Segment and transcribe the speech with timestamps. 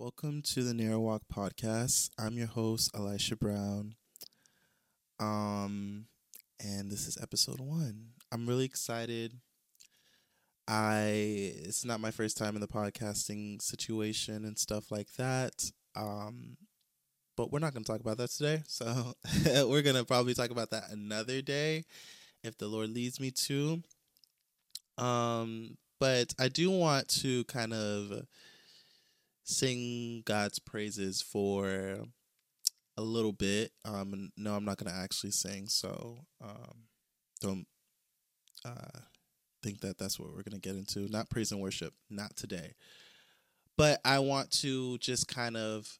[0.00, 2.10] Welcome to the Narrow Walk podcast.
[2.16, 3.96] I'm your host, Elisha Brown.
[5.18, 6.04] Um,
[6.60, 8.10] and this is episode one.
[8.30, 9.32] I'm really excited.
[10.68, 15.68] I it's not my first time in the podcasting situation and stuff like that.
[15.96, 16.58] Um,
[17.36, 18.62] but we're not going to talk about that today.
[18.68, 19.14] So
[19.66, 21.82] we're going to probably talk about that another day
[22.44, 23.82] if the Lord leads me to.
[24.96, 28.28] Um, but I do want to kind of
[29.48, 32.00] sing God's praises for
[32.98, 33.72] a little bit.
[33.84, 36.84] Um, no, I'm not gonna actually sing, so um,
[37.40, 37.66] don't
[38.64, 39.00] uh,
[39.62, 41.08] think that that's what we're gonna get into.
[41.08, 42.74] Not praise and worship, not today.
[43.78, 45.98] But I want to just kind of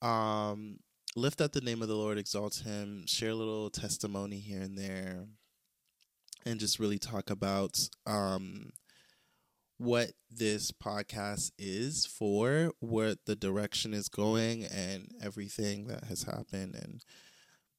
[0.00, 0.78] um,
[1.16, 4.78] lift up the name of the Lord, exalt Him, share a little testimony here and
[4.78, 5.24] there,
[6.44, 8.70] and just really talk about um,
[9.78, 16.74] what this podcast is for, what the direction is going, and everything that has happened,
[16.74, 17.04] and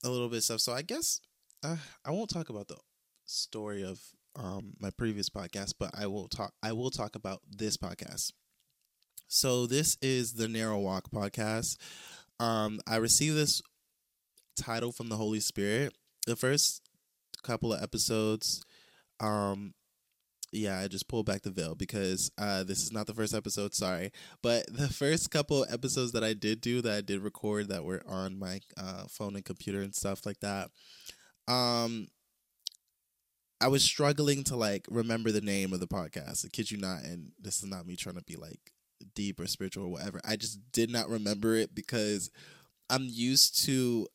[0.04, 0.60] a little bit of stuff.
[0.62, 1.20] So I guess
[1.64, 2.78] uh, I won't talk about the
[3.26, 4.00] story of
[4.36, 6.54] um, my previous podcast, but I will talk.
[6.62, 8.32] I will talk about this podcast.
[9.28, 11.78] So this is the Narrow Walk podcast.
[12.40, 13.62] Um, I received this
[14.56, 15.94] title from the Holy Spirit.
[16.28, 16.82] The first
[17.44, 18.62] couple of episodes,
[19.20, 19.74] um,
[20.52, 23.74] yeah, I just pulled back the veil because uh, this is not the first episode.
[23.74, 27.84] Sorry, but the first couple episodes that I did do that I did record that
[27.84, 30.70] were on my uh, phone and computer and stuff like that.
[31.48, 32.08] Um,
[33.60, 36.46] I was struggling to like remember the name of the podcast.
[36.46, 38.72] I kid you not, and this is not me trying to be like
[39.16, 40.22] deep or spiritual or whatever.
[40.24, 42.30] I just did not remember it because
[42.90, 44.08] I'm used to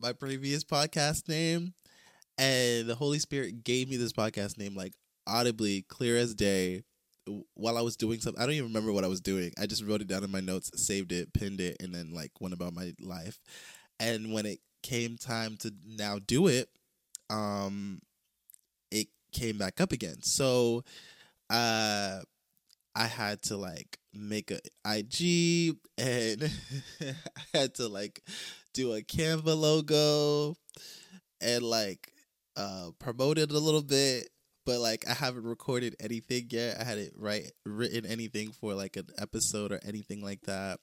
[0.00, 1.74] my previous podcast name
[2.38, 4.94] and the Holy Spirit gave me this podcast name like
[5.30, 6.82] audibly, clear as day,
[7.54, 8.42] while I was doing something.
[8.42, 9.52] I don't even remember what I was doing.
[9.60, 12.32] I just wrote it down in my notes, saved it, pinned it, and then like
[12.40, 13.38] went about my life.
[13.98, 16.68] And when it came time to now do it,
[17.28, 18.00] um,
[18.90, 20.22] it came back up again.
[20.22, 20.84] So,
[21.50, 22.20] uh,
[22.94, 26.50] I had to like make a IG and
[27.00, 28.22] I had to like
[28.74, 30.56] do a Canva logo
[31.40, 32.12] and like
[32.56, 34.28] uh promote it a little bit
[34.66, 36.80] but like I haven't recorded anything yet.
[36.80, 40.78] I hadn't write written anything for like an episode or anything like that.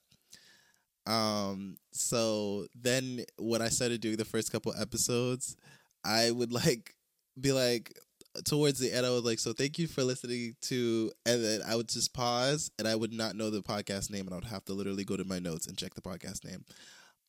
[1.06, 5.56] Um so then when I started doing the first couple episodes,
[6.04, 6.94] I would like
[7.40, 7.96] be like
[8.44, 11.76] towards the end I was like, so thank you for listening to and then I
[11.76, 14.64] would just pause and I would not know the podcast name and I would have
[14.66, 16.64] to literally go to my notes and check the podcast name.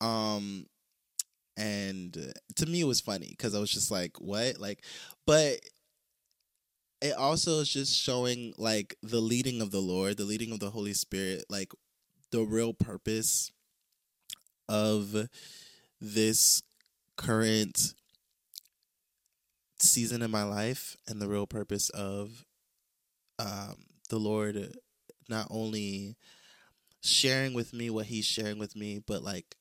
[0.00, 0.66] Um
[1.56, 4.58] and to me it was funny because I was just like, what?
[4.58, 4.84] Like
[5.26, 5.60] but
[7.00, 10.70] it also is just showing like the leading of the Lord, the leading of the
[10.70, 11.72] Holy Spirit, like
[12.30, 13.50] the real purpose
[14.68, 15.28] of
[16.00, 16.62] this
[17.16, 17.94] current
[19.80, 22.44] season in my life and the real purpose of
[23.38, 23.76] um,
[24.10, 24.74] the Lord
[25.28, 26.16] not only
[27.02, 29.56] sharing with me what he's sharing with me, but like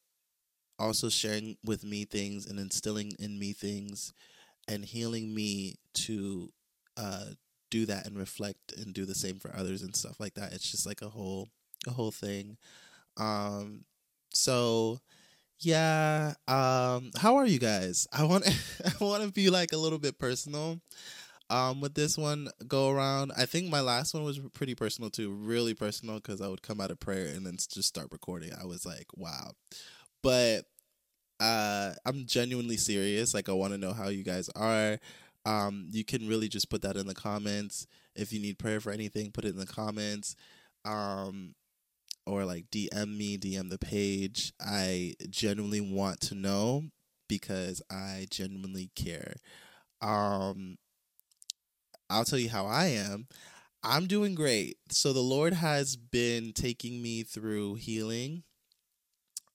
[0.78, 4.14] also sharing with me things and instilling in me things
[4.68, 6.50] and healing me to
[7.00, 7.26] uh,
[7.72, 10.54] do that and reflect and do the same for others and stuff like that.
[10.54, 11.48] It's just like a whole
[11.88, 12.58] a whole thing.
[13.18, 13.86] Um,
[14.34, 15.00] so
[15.60, 18.08] yeah, um, how are you guys?
[18.12, 18.48] I want
[18.86, 20.80] I want to be like a little bit personal.
[21.52, 25.32] Um, with this one go around, I think my last one was pretty personal too,
[25.32, 28.52] really personal because I would come out of prayer and then just start recording.
[28.60, 29.54] I was like, wow,
[30.22, 30.66] but
[31.40, 33.34] uh, I'm genuinely serious.
[33.34, 35.00] Like, I want to know how you guys are.
[35.50, 37.88] Um, you can really just put that in the comments.
[38.16, 40.36] If you need prayer for anything, put it in the comments.
[40.86, 41.56] Um,
[42.28, 44.54] or like DM me, DM the page.
[44.62, 46.84] I genuinely want to know
[47.28, 49.38] because I genuinely care.
[50.02, 50.78] Um,
[52.12, 53.28] I'll tell you how I am.
[53.84, 54.78] I'm doing great.
[54.92, 58.44] So the Lord has been taking me through healing.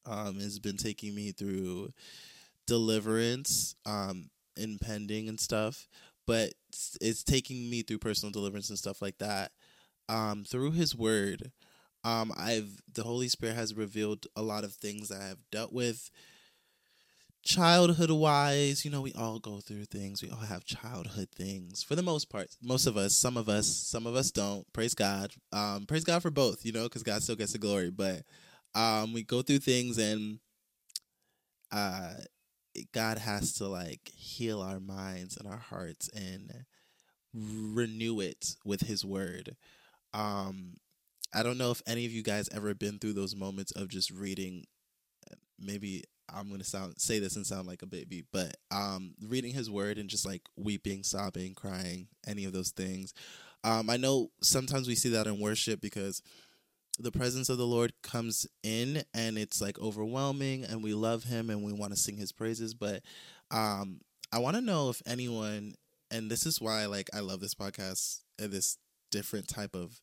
[0.07, 1.91] Um, has been taking me through
[2.67, 3.77] deliverance.
[3.87, 5.89] Um, impending and stuff,
[6.27, 9.53] but it's, it's taking me through personal deliverance and stuff like that.
[10.09, 11.53] Um, through His Word,
[12.05, 16.11] um, I've the Holy Spirit has revealed a lot of things I have dealt with
[17.45, 20.23] childhood wise, you know, we all go through things.
[20.23, 22.49] We all have childhood things for the most part.
[22.63, 24.71] Most of us, some of us, some of us don't.
[24.73, 25.33] Praise God.
[25.53, 27.91] Um, praise God for both, you know, because God still gets the glory.
[27.91, 28.23] But
[28.75, 30.39] um, we go through things and
[31.71, 32.15] uh,
[32.93, 36.65] God has to like heal our minds and our hearts and
[37.33, 39.57] renew it with his word.
[40.13, 40.77] Um
[41.35, 44.11] I don't know if any of you guys ever been through those moments of just
[44.11, 44.67] reading.
[45.59, 49.71] Maybe I'm gonna sound say this and sound like a baby, but um, reading His
[49.71, 53.13] Word and just like weeping, sobbing, crying, any of those things.
[53.63, 56.23] Um, I know sometimes we see that in worship because
[56.99, 61.51] the presence of the Lord comes in and it's like overwhelming and we love him
[61.51, 63.03] and we want to sing his praises but
[63.51, 64.01] um
[64.33, 65.75] I want to know if anyone
[66.11, 68.79] and this is why like I love this podcast and this
[69.11, 70.01] different type of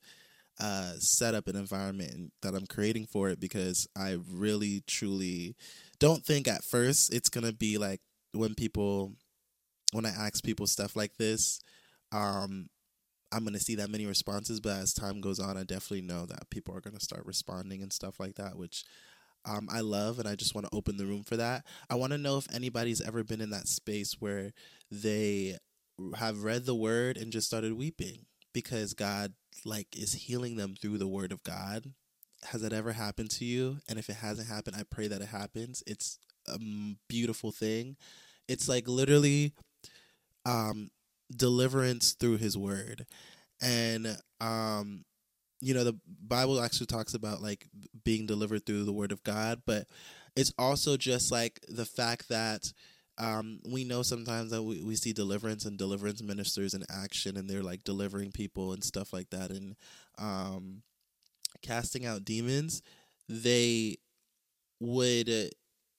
[0.60, 5.56] uh setup and environment that I'm creating for it because I really truly
[6.00, 8.02] don't think at first it's going to be like
[8.34, 9.14] when people
[9.94, 11.62] when I ask people stuff like this
[12.12, 12.68] um
[13.32, 16.26] I'm going to see that many responses, but as time goes on, I definitely know
[16.26, 18.84] that people are going to start responding and stuff like that, which
[19.46, 21.66] um, I love, and I just want to open the room for that.
[21.90, 24.52] I want to know if anybody's ever been in that space where
[24.92, 25.58] they
[26.16, 29.34] have read the word and just started weeping because God
[29.66, 31.94] like is healing them through the word of God.
[32.46, 33.78] Has that ever happened to you?
[33.88, 35.84] And if it hasn't happened, I pray that it happens.
[35.86, 36.18] It's
[36.48, 36.60] a
[37.08, 37.98] beautiful thing.
[38.48, 39.54] It's like literally
[40.46, 40.90] um
[41.36, 43.06] deliverance through his word.
[43.62, 45.06] And um
[45.64, 45.96] you know the
[46.28, 47.68] bible actually talks about like
[48.04, 49.86] being delivered through the word of god but
[50.36, 52.74] it's also just like the fact that
[53.18, 57.50] um, we know sometimes that we, we see deliverance and deliverance ministers in action and
[57.50, 59.52] they're like delivering people and stuff like that.
[59.52, 59.76] And
[60.18, 60.82] um,
[61.62, 62.82] casting out demons
[63.30, 63.98] they
[64.80, 65.30] would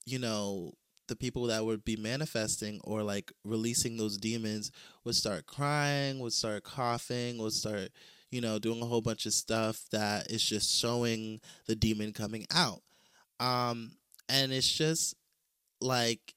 [0.05, 0.73] you know
[1.09, 4.71] the people that would be manifesting or like releasing those demons
[5.05, 7.91] would start crying, would start coughing, would start,
[8.31, 12.47] you know, doing a whole bunch of stuff that is just showing the demon coming
[12.53, 12.83] out.
[13.41, 13.93] Um,
[14.29, 15.17] and it's just
[15.81, 16.35] like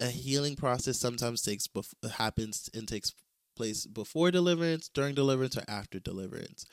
[0.00, 3.14] a healing process sometimes takes bef- happens and takes
[3.56, 6.64] place before deliverance, during deliverance, or after deliverance.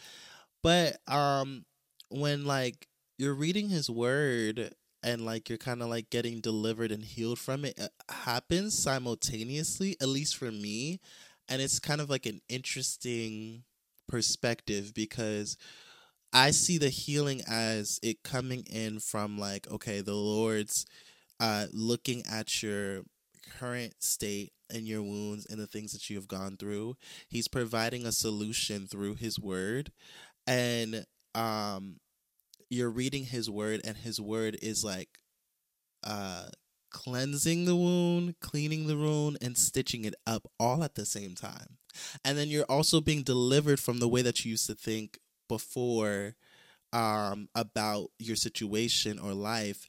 [0.62, 1.66] But um,
[2.10, 4.74] when like you're reading his word
[5.06, 9.98] and like you're kind of like getting delivered and healed from it, it happens simultaneously
[10.02, 11.00] at least for me
[11.50, 13.64] and it's kind of like an interesting
[14.10, 15.58] perspective because
[16.34, 20.86] I see the healing as it coming in from like okay the Lord's
[21.40, 23.04] uh looking at your
[23.60, 26.96] current state and your wounds and the things that you have gone through.
[27.30, 29.92] He's providing a solution through his word
[30.48, 31.06] and
[31.36, 31.98] um
[32.70, 35.10] you're reading his word and his word is like
[36.04, 36.48] uh
[36.96, 41.78] cleansing the wound, cleaning the wound, and stitching it up all at the same time.
[42.24, 45.20] And then you're also being delivered from the way that you used to think
[45.50, 46.36] before
[46.94, 49.86] um, about your situation or life,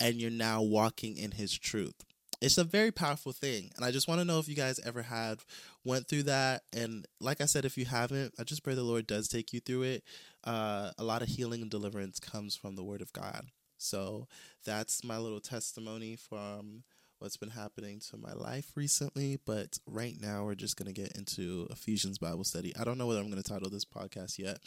[0.00, 1.94] and you're now walking in His truth.
[2.40, 5.02] It's a very powerful thing, and I just want to know if you guys ever
[5.02, 5.40] had
[5.86, 6.62] went through that.
[6.74, 9.60] And like I said, if you haven't, I just pray the Lord does take you
[9.60, 10.04] through it
[10.46, 13.46] uh, a lot of healing and deliverance comes from the Word of God.
[13.78, 14.28] So
[14.64, 16.84] that's my little testimony from
[17.18, 19.38] what's been happening to my life recently.
[19.44, 22.72] But right now, we're just going to get into Ephesians Bible study.
[22.78, 24.58] I don't know whether I'm going to title this podcast yet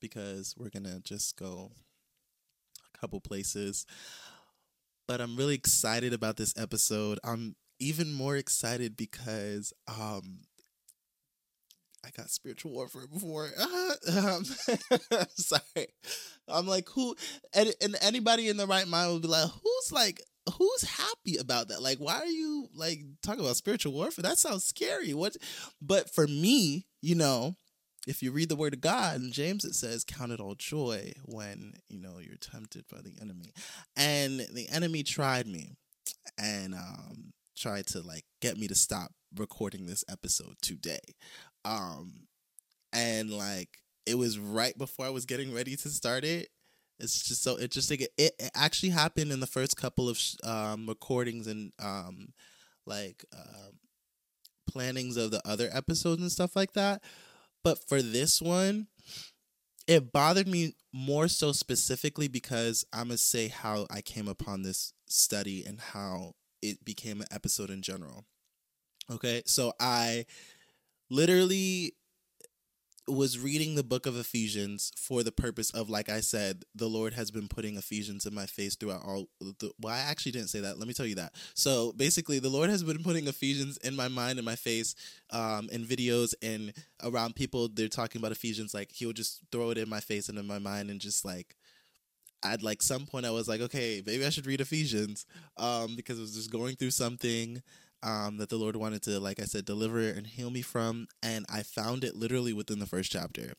[0.00, 1.70] because we're going to just go
[2.94, 3.86] a couple places.
[5.06, 7.18] But I'm really excited about this episode.
[7.24, 10.40] I'm even more excited because um,
[12.04, 13.48] I got spiritual warfare before.
[14.16, 14.44] um,
[15.30, 15.88] sorry.
[16.46, 17.14] I'm like, who,
[17.52, 20.20] and, and anybody in the right mind would be like, who's like,
[20.56, 21.82] who's happy about that?
[21.82, 24.22] Like, why are you like talking about spiritual warfare?
[24.22, 25.12] That sounds scary.
[25.12, 25.36] What?
[25.82, 27.56] But for me, you know,
[28.06, 31.12] if you read the word of God in James, it says, Count it all joy
[31.24, 33.52] when, you know, you're tempted by the enemy.
[33.96, 35.76] And the enemy tried me
[36.38, 41.00] and um, tried to like get me to stop recording this episode today.
[41.64, 42.26] Um,
[42.92, 43.68] and like
[44.06, 46.48] it was right before I was getting ready to start it.
[46.98, 48.00] It's just so interesting.
[48.00, 52.32] It, it actually happened in the first couple of um, recordings and um,
[52.86, 53.70] like uh,
[54.68, 57.02] plannings of the other episodes and stuff like that.
[57.62, 58.88] But for this one,
[59.86, 64.92] it bothered me more so specifically because I'm gonna say how I came upon this
[65.08, 68.24] study and how it became an episode in general.
[69.10, 70.26] Okay, so I
[71.10, 71.94] literally
[73.08, 77.14] was reading the book of Ephesians for the purpose of, like I said, the Lord
[77.14, 79.28] has been putting Ephesians in my face throughout all.
[79.40, 80.78] The, well, I actually didn't say that.
[80.78, 81.32] Let me tell you that.
[81.54, 84.94] So basically, the Lord has been putting Ephesians in my mind and my face,
[85.30, 86.72] um, in videos and
[87.02, 87.68] around people.
[87.68, 88.74] They're talking about Ephesians.
[88.74, 91.24] Like He would just throw it in my face and in my mind, and just
[91.24, 91.56] like
[92.44, 96.18] at like some point, I was like, okay, maybe I should read Ephesians, um, because
[96.18, 97.62] I was just going through something
[98.02, 101.08] um, that the Lord wanted to, like I said, deliver and heal me from.
[101.22, 103.54] And I found it literally within the first chapter.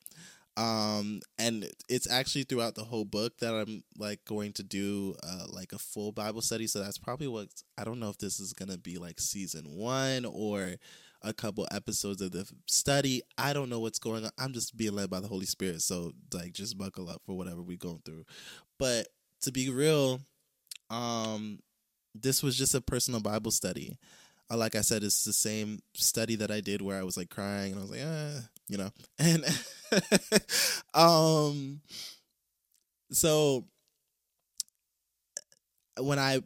[0.57, 5.45] Um, and it's actually throughout the whole book that I'm like going to do uh,
[5.47, 6.67] like a full Bible study.
[6.67, 10.25] So that's probably what I don't know if this is gonna be like season one
[10.25, 10.75] or
[11.21, 13.21] a couple episodes of the study.
[13.37, 14.31] I don't know what's going on.
[14.37, 15.81] I'm just being led by the Holy Spirit.
[15.81, 18.25] So like just buckle up for whatever we're going through.
[18.77, 19.07] But
[19.43, 20.19] to be real,
[20.89, 21.59] um,
[22.13, 23.97] this was just a personal Bible study.
[24.51, 27.29] Uh, like I said, it's the same study that I did where I was like
[27.29, 28.89] crying and I was like, ah, you know,
[29.19, 29.45] and
[30.93, 31.81] um,
[33.11, 33.65] so
[36.01, 36.41] when I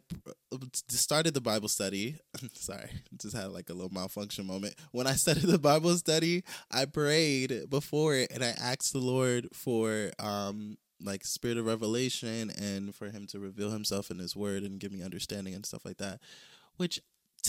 [0.88, 2.16] started the Bible study,
[2.54, 4.74] sorry, just had like a little malfunction moment.
[4.92, 9.48] When I started the Bible study, I prayed before it and I asked the Lord
[9.52, 14.62] for um like spirit of revelation and for him to reveal himself in his word
[14.62, 16.20] and give me understanding and stuff like that.
[16.76, 17.00] Which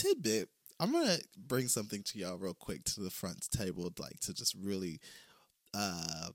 [0.06, 0.48] tidbit,
[0.78, 4.54] I'm gonna bring something to y'all real quick to the front table, like to just
[4.54, 5.00] really
[5.74, 6.28] uh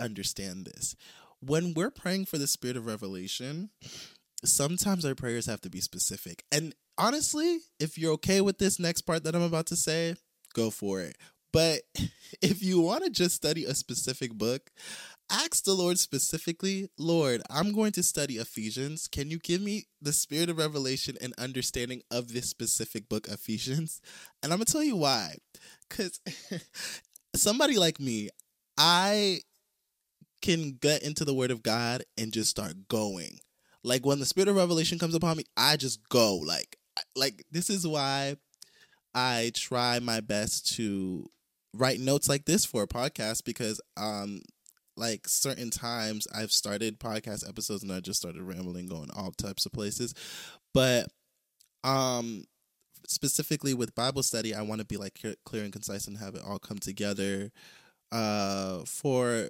[0.00, 0.94] understand this.
[1.40, 3.70] When we're praying for the spirit of revelation,
[4.44, 6.44] sometimes our prayers have to be specific.
[6.52, 10.16] And honestly, if you're okay with this next part that I'm about to say,
[10.54, 11.16] go for it.
[11.52, 11.82] But
[12.42, 14.70] if you want to just study a specific book,
[15.30, 19.08] ask the Lord specifically, Lord, I'm going to study Ephesians.
[19.08, 24.00] Can you give me the spirit of revelation and understanding of this specific book, Ephesians?
[24.42, 25.36] And I'm going to tell you why.
[25.88, 26.20] Because
[27.34, 28.30] somebody like me,
[28.76, 29.40] I
[30.40, 33.40] can get into the word of God and just start going.
[33.82, 36.36] Like when the spirit of revelation comes upon me, I just go.
[36.36, 36.76] Like
[37.16, 38.36] like this is why
[39.14, 41.26] I try my best to
[41.74, 44.40] write notes like this for a podcast because um
[44.98, 49.66] like certain times I've started podcast episodes and I just started rambling going all types
[49.66, 50.14] of places.
[50.74, 51.06] But
[51.84, 52.44] um
[53.06, 56.42] specifically with Bible study, I want to be like clear and concise and have it
[56.46, 57.50] all come together
[58.12, 59.48] uh for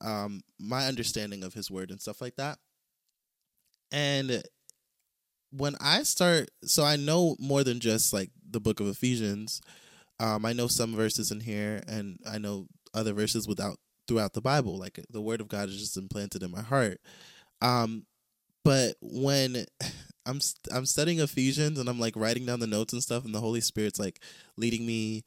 [0.00, 2.58] um my understanding of his word and stuff like that.
[3.92, 4.42] And
[5.50, 9.60] when I start, so I know more than just like the book of Ephesians.
[10.18, 13.78] Um, I know some verses in here, and I know other verses without
[14.10, 14.76] throughout the Bible.
[14.76, 17.00] Like the Word of God is just implanted in my heart.
[17.62, 18.06] Um,
[18.64, 19.64] but when
[20.26, 20.40] I'm
[20.74, 23.60] I'm studying Ephesians and I'm like writing down the notes and stuff, and the Holy
[23.60, 24.20] Spirit's like
[24.56, 25.24] leading me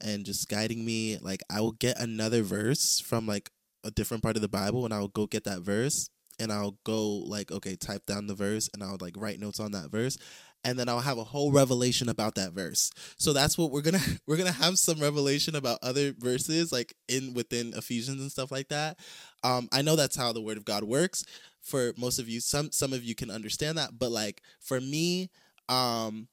[0.00, 3.50] and just guiding me, like I will get another verse from like
[3.82, 7.06] a different part of the Bible, and I'll go get that verse, and I'll go
[7.08, 10.18] like okay, type down the verse and I'll like write notes on that verse
[10.64, 12.90] and then I'll have a whole revelation about that verse.
[13.16, 16.72] So that's what we're going to we're going to have some revelation about other verses
[16.72, 18.98] like in within Ephesians and stuff like that.
[19.44, 21.24] Um I know that's how the word of God works.
[21.62, 25.30] For most of you some some of you can understand that, but like for me
[25.68, 26.28] um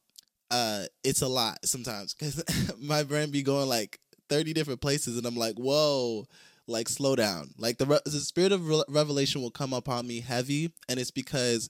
[0.51, 2.43] uh it's a lot sometimes cuz
[2.79, 3.99] my brain be going like
[4.29, 6.25] 30 different places and I'm like, "Whoa,
[6.67, 10.21] like slow down like the, re- the spirit of re- revelation will come upon me
[10.21, 11.69] heavy and it's because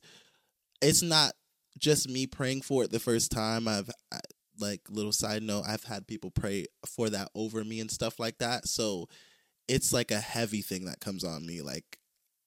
[0.81, 1.33] it's not
[1.77, 3.89] just me praying for it the first time i've
[4.59, 8.37] like little side note i've had people pray for that over me and stuff like
[8.37, 8.67] that.
[8.67, 9.07] So
[9.67, 11.97] it's like a heavy thing that comes on me like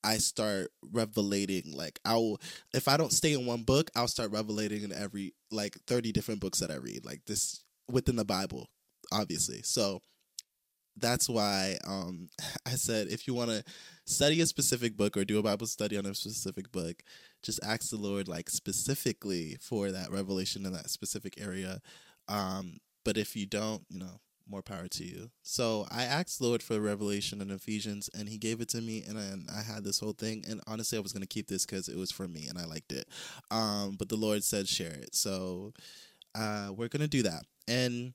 [0.04, 2.38] i start revelating like i'll
[2.75, 6.40] if i don't stay in one book i'll start revelating in every like 30 different
[6.40, 8.68] books that i read like this within the bible
[9.12, 9.62] obviously.
[9.62, 10.00] So
[10.97, 12.28] that's why um,
[12.66, 13.64] I said if you want to
[14.04, 17.02] study a specific book or do a Bible study on a specific book,
[17.46, 21.80] just ask the Lord like specifically for that revelation in that specific area.
[22.28, 25.30] Um, but if you don't, you know, more power to you.
[25.42, 29.04] So I asked the Lord for revelation in Ephesians, and He gave it to me,
[29.06, 30.44] and I, I had this whole thing.
[30.48, 32.92] And honestly, I was gonna keep this because it was for me, and I liked
[32.92, 33.08] it.
[33.50, 35.72] Um, but the Lord said share it, so
[36.34, 37.44] uh, we're gonna do that.
[37.68, 38.12] And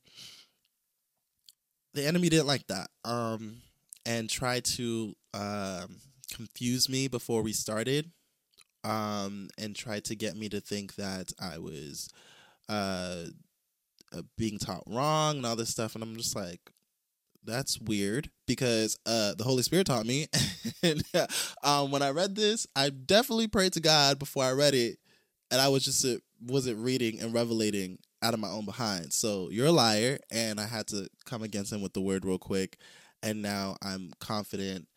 [1.93, 3.57] the enemy didn't like that um,
[4.05, 5.97] and tried to um,
[6.33, 8.09] confuse me before we started
[8.83, 12.09] um, and tried to get me to think that I was
[12.69, 13.25] uh,
[14.13, 15.95] uh, being taught wrong and all this stuff.
[15.95, 16.59] And I'm just like,
[17.43, 20.27] that's weird because uh, the Holy Spirit taught me.
[20.83, 21.03] and
[21.63, 24.97] um, when I read this, I definitely prayed to God before I read it.
[25.50, 29.11] And I was just uh, wasn't reading and revelating out of my own behind.
[29.13, 32.38] So you're a liar, and I had to come against him with the word real
[32.38, 32.77] quick.
[33.23, 34.88] And now I'm confident,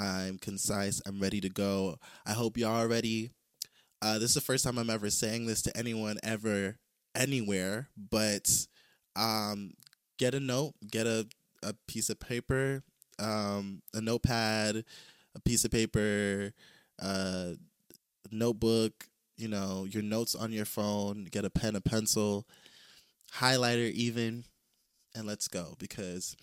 [0.00, 1.98] I'm concise, I'm ready to go.
[2.26, 3.32] I hope y'all are ready.
[4.02, 6.78] Uh, this is the first time I'm ever saying this to anyone ever,
[7.14, 7.88] anywhere.
[7.96, 8.66] But
[9.14, 9.74] um,
[10.18, 11.26] get a note, get a
[11.62, 12.82] a piece of paper,
[13.18, 14.84] um, a notepad,
[15.34, 16.52] a piece of paper,
[17.02, 17.50] uh,
[18.30, 18.92] notebook,
[19.36, 22.46] you know, your notes on your phone, get a pen, a pencil,
[23.34, 24.44] highlighter even,
[25.14, 26.36] and let's go because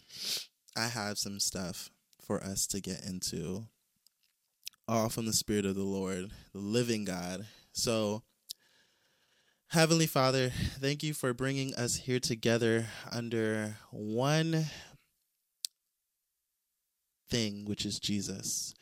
[0.75, 1.89] I have some stuff
[2.27, 3.65] for us to get into.
[4.87, 7.47] All from the Spirit of the Lord, the living God.
[7.71, 8.23] So,
[9.69, 14.65] Heavenly Father, thank you for bringing us here together under one
[17.29, 18.73] thing, which is Jesus.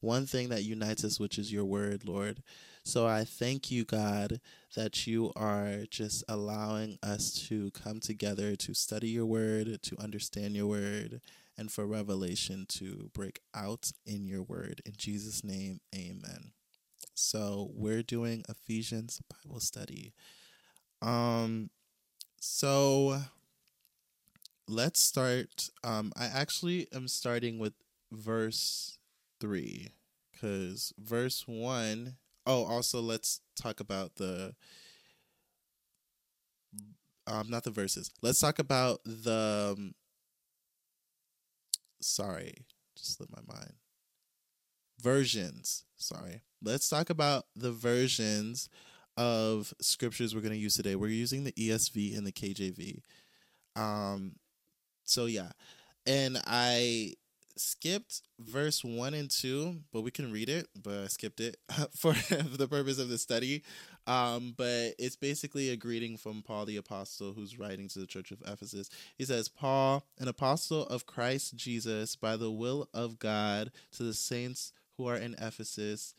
[0.00, 2.42] One thing that unites us, which is your word, Lord.
[2.84, 4.40] So I thank you, God,
[4.74, 10.56] that you are just allowing us to come together to study your word, to understand
[10.56, 11.20] your word,
[11.60, 14.80] and for revelation to break out in your word.
[14.86, 16.52] In Jesus' name, amen.
[17.14, 20.14] So we're doing Ephesians Bible study.
[21.02, 21.68] Um,
[22.40, 23.20] so
[24.66, 25.68] let's start.
[25.84, 27.74] Um, I actually am starting with
[28.10, 28.98] verse
[29.38, 29.88] three
[30.32, 34.54] because verse one oh also let's talk about the
[37.26, 39.94] um not the verses let's talk about the um,
[42.00, 42.66] sorry
[43.00, 43.72] just slipped my mind.
[45.02, 46.42] Versions sorry.
[46.62, 48.68] Let's talk about the versions
[49.16, 50.94] of scriptures we're going to use today.
[50.94, 53.00] We're using the esv and the kjv
[53.76, 54.36] um
[55.04, 55.50] so yeah.
[56.06, 57.14] And i
[57.56, 61.56] skipped verse one and two, but we can read it, but I skipped it
[61.96, 63.62] for the purpose of the study.
[64.06, 68.30] Um, but it's basically a greeting from Paul the Apostle who's writing to the church
[68.30, 68.90] of Ephesus.
[69.16, 74.14] He says, Paul, an apostle of Christ Jesus, by the will of God, to the
[74.14, 76.14] saints who are in Ephesus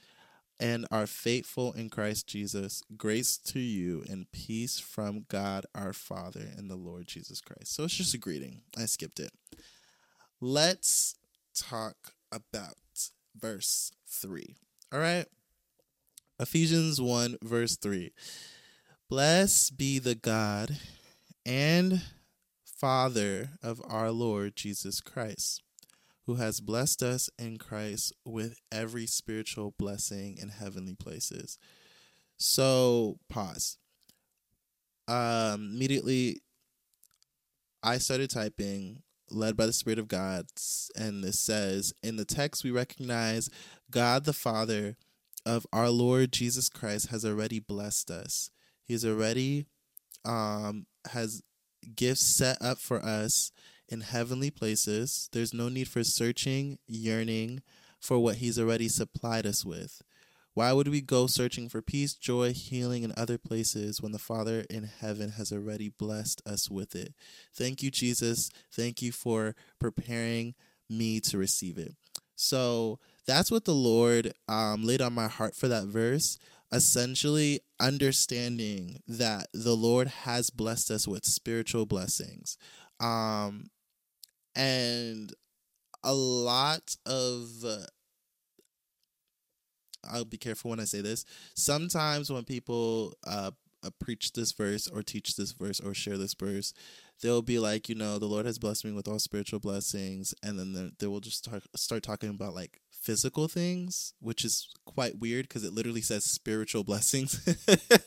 [0.61, 6.47] and are faithful in Christ Jesus, grace to you and peace from God our Father
[6.55, 7.75] and the Lord Jesus Christ.
[7.75, 8.61] So it's just a greeting.
[8.77, 9.31] I skipped it.
[10.39, 11.15] Let's
[11.53, 12.75] talk about
[13.35, 14.55] verse 3.
[14.91, 15.25] All right.
[16.39, 18.11] Ephesians 1, verse 3.
[19.09, 20.77] Blessed be the God
[21.45, 22.01] and
[22.63, 25.61] Father of our Lord Jesus Christ,
[26.25, 31.59] who has blessed us in Christ with every spiritual blessing in heavenly places.
[32.37, 33.77] So, pause.
[35.07, 36.41] Um, immediately,
[37.83, 40.47] I started typing led by the Spirit of God.
[40.95, 43.49] And this says, In the text, we recognize
[43.89, 44.97] God the Father
[45.45, 48.51] of our Lord Jesus Christ has already blessed us.
[48.83, 49.65] He's already
[50.25, 51.41] um, has
[51.95, 53.51] gifts set up for us
[53.89, 55.29] in heavenly places.
[55.31, 57.61] There's no need for searching, yearning
[57.99, 60.01] for what He's already supplied us with.
[60.53, 64.65] Why would we go searching for peace, joy, healing in other places when the Father
[64.69, 67.13] in heaven has already blessed us with it?
[67.53, 68.49] Thank you, Jesus.
[68.71, 70.55] Thank you for preparing
[70.89, 71.95] me to receive it.
[72.35, 76.37] So that's what the Lord um, laid on my heart for that verse.
[76.73, 82.57] Essentially, understanding that the Lord has blessed us with spiritual blessings.
[82.99, 83.69] Um,
[84.55, 85.33] and
[86.03, 87.63] a lot of
[90.09, 91.25] I'll be careful when I say this.
[91.55, 93.51] Sometimes when people uh,
[93.83, 96.73] uh, preach this verse or teach this verse or share this verse,
[97.21, 100.59] they'll be like, you know, the Lord has blessed me with all spiritual blessings, and
[100.59, 105.47] then they will just start start talking about like physical things, which is quite weird
[105.47, 107.39] because it literally says spiritual blessings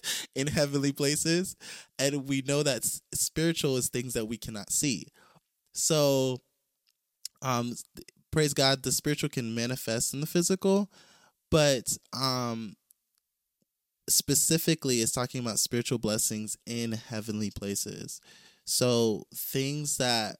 [0.35, 1.57] in heavenly places,
[1.99, 5.09] and we know that spiritual is things that we cannot see.
[5.73, 6.39] So,
[7.43, 7.75] um,
[8.31, 10.89] praise God, the spiritual can manifest in the physical
[11.55, 12.75] but um
[14.09, 18.21] specifically it's talking about spiritual blessings in heavenly places.
[18.65, 20.39] So things that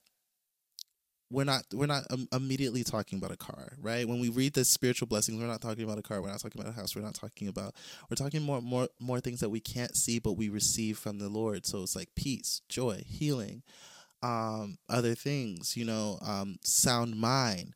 [1.31, 4.05] we're not we're not um, immediately talking about a car right?
[4.05, 6.21] When we read the spiritual blessings we're not talking about a car.
[6.21, 6.97] We're not talking about a house.
[6.97, 7.75] We're not talking about
[8.09, 11.29] we're talking more more more things that we can't see but we receive from the
[11.29, 11.65] lord.
[11.65, 13.63] So it's like peace joy healing
[14.21, 17.73] um other things you know um sound mind.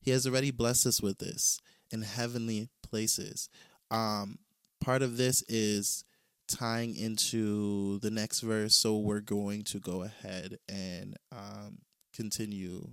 [0.00, 1.60] He has already blessed us with this
[1.92, 3.48] in heavenly places.
[3.90, 4.38] Um,
[4.80, 6.04] part of this is
[6.48, 11.78] tying into the next verse, so we're going to go ahead and um,
[12.14, 12.90] continue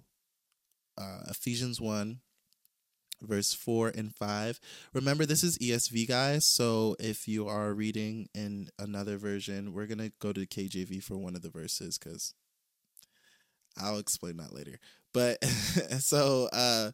[0.97, 2.19] uh, Ephesians 1,
[3.21, 4.59] verse 4 and 5.
[4.93, 9.97] Remember, this is ESV, guys, so if you are reading in another version, we're going
[9.99, 12.33] to go to KJV for one of the verses because
[13.77, 14.79] I'll explain that later.
[15.13, 15.43] But
[15.99, 16.91] so, uh,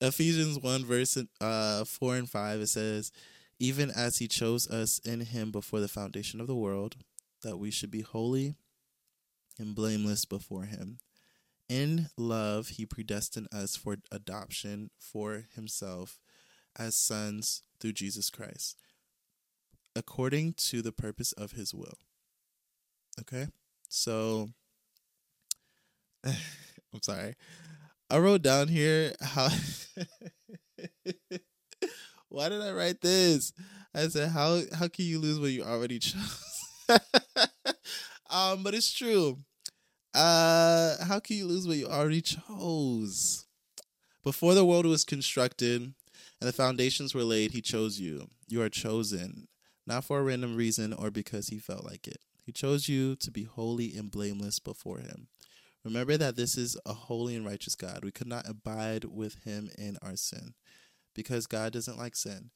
[0.00, 3.10] Ephesians 1, verse uh, 4 and 5, it says,
[3.58, 6.96] Even as he chose us in him before the foundation of the world,
[7.42, 8.54] that we should be holy
[9.58, 10.98] and blameless before him.
[11.68, 16.20] In love, he predestined us for adoption for himself
[16.78, 18.78] as sons through Jesus Christ,
[19.96, 21.98] according to the purpose of his will.
[23.20, 23.48] Okay?
[23.88, 24.50] So,
[26.24, 27.34] I'm sorry.
[28.10, 29.48] I wrote down here how.
[32.28, 33.52] Why did I write this?
[33.94, 36.42] I said, "How how can you lose what you already chose?"
[38.30, 39.38] um, but it's true.
[40.14, 43.46] Uh, how can you lose what you already chose?
[44.24, 48.28] Before the world was constructed and the foundations were laid, He chose you.
[48.48, 49.48] You are chosen,
[49.86, 52.18] not for a random reason or because He felt like it.
[52.44, 55.28] He chose you to be holy and blameless before Him.
[55.88, 58.04] Remember that this is a holy and righteous God.
[58.04, 60.52] We could not abide with Him in our sin
[61.14, 62.50] because God doesn't like sin.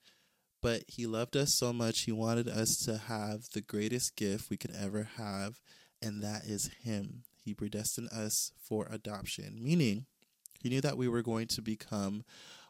[0.60, 4.58] But He loved us so much, He wanted us to have the greatest gift we
[4.58, 5.62] could ever have,
[6.02, 7.22] and that is Him.
[7.42, 10.04] He predestined us for adoption, meaning
[10.60, 12.24] He knew that we were going to become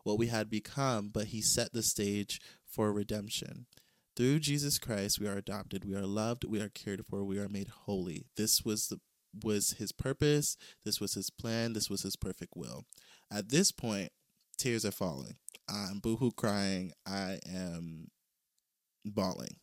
[0.05, 3.66] what we had become, but He set the stage for redemption.
[4.14, 7.48] Through Jesus Christ, we are adopted, we are loved, we are cared for, we are
[7.48, 8.27] made holy.
[8.37, 9.01] This was the
[9.45, 12.85] was his purpose, this was his plan, this was his perfect will.
[13.31, 14.11] At this point,
[14.59, 15.37] tears are falling.
[15.68, 16.92] I'm boohoo crying.
[17.07, 18.09] I am
[19.05, 19.57] bawling.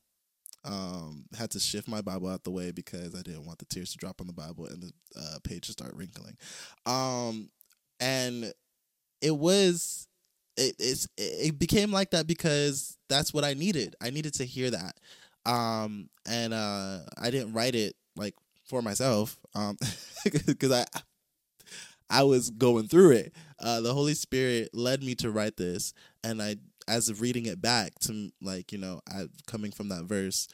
[0.65, 3.91] Um, had to shift my Bible out the way because I didn't want the tears
[3.91, 6.37] to drop on the Bible and the uh, page to start wrinkling.
[6.85, 7.49] Um,
[7.99, 8.51] and
[9.21, 10.07] it was
[10.57, 13.95] it it's it became like that because that's what I needed.
[14.01, 14.95] I needed to hear that.
[15.45, 18.35] Um, and uh, I didn't write it like
[18.69, 19.77] for myself um
[20.45, 20.85] because i
[22.09, 23.33] i was going through it.
[23.59, 26.55] Uh the holy spirit led me to write this and i
[26.87, 30.47] as of reading it back to like you know I, coming from that verse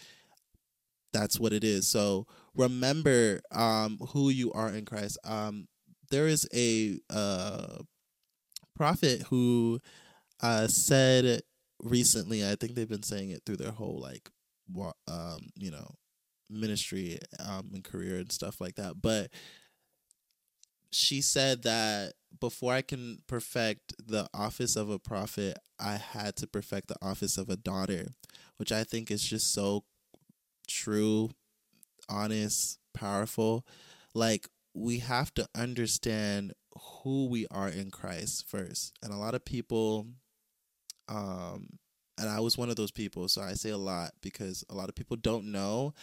[1.13, 1.88] that's what it is.
[1.88, 5.17] So remember um who you are in christ.
[5.23, 5.67] Um
[6.12, 7.78] there is a uh
[8.75, 9.80] prophet who
[10.41, 11.41] uh said
[11.82, 14.30] recently i think they've been saying it through their whole like
[15.08, 15.95] um you know
[16.49, 19.01] ministry um, and career and stuff like that.
[19.01, 19.29] But
[20.91, 26.47] she said that before I can perfect the office of a prophet, I had to
[26.47, 28.08] perfect the office of a daughter,
[28.58, 29.84] which I think is just so
[30.67, 31.31] true,
[32.10, 33.65] honest, powerful.
[34.13, 36.53] Like, we have to understand
[37.03, 38.93] who we are in Christ first.
[39.01, 40.08] And a lot of people,
[41.08, 41.79] um,
[42.17, 44.89] and I was one of those people, so I say a lot because a lot
[44.89, 45.93] of people don't know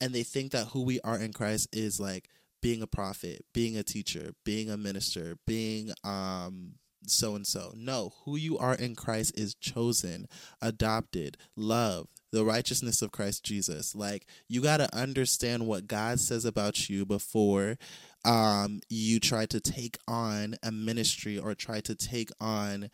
[0.00, 2.28] and they think that who we are in Christ is like
[2.62, 6.72] being a prophet, being a teacher, being a minister, being um
[7.06, 7.72] so and so.
[7.76, 10.26] No, who you are in Christ is chosen,
[10.60, 13.94] adopted, loved, the righteousness of Christ Jesus.
[13.94, 17.78] Like you got to understand what God says about you before
[18.24, 22.90] um you try to take on a ministry or try to take on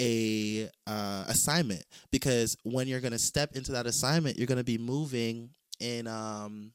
[0.00, 4.62] a uh, assignment because when you're going to step into that assignment you're going to
[4.64, 5.48] be moving
[5.80, 6.72] in um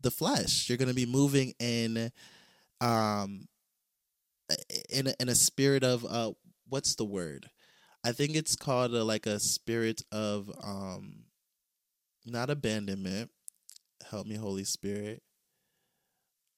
[0.00, 0.68] the flesh.
[0.68, 2.10] You're going to be moving in
[2.80, 3.48] um
[4.88, 6.32] in a, in a spirit of uh
[6.68, 7.50] what's the word?
[8.04, 11.24] I think it's called a, like a spirit of um
[12.24, 13.30] not abandonment.
[14.10, 15.22] Help me Holy Spirit.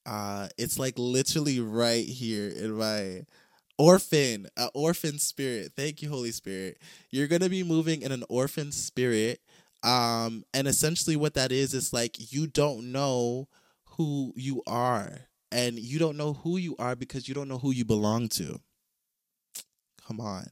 [0.06, 3.24] Uh it's like literally right here in my
[3.78, 5.72] orphan, an orphan spirit.
[5.74, 6.78] Thank you Holy Spirit.
[7.10, 9.40] You're going to be moving in an orphan spirit
[9.82, 13.48] um, and essentially what that is is like you don't know
[13.96, 15.12] who you are.
[15.52, 18.60] And you don't know who you are because you don't know who you belong to.
[20.06, 20.46] Come on.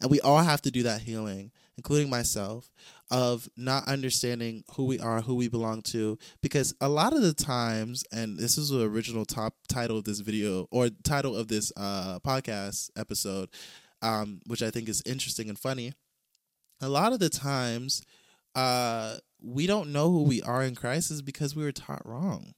[0.00, 2.70] And we all have to do that healing, including myself,
[3.10, 6.18] of not understanding who we are, who we belong to.
[6.42, 10.20] Because a lot of the times, and this is the original top title of this
[10.20, 13.48] video or title of this uh, podcast episode,
[14.00, 15.92] um, which I think is interesting and funny.
[16.80, 18.02] A lot of the times,
[18.54, 22.54] uh, we don't know who we are in Christ is because we were taught wrong.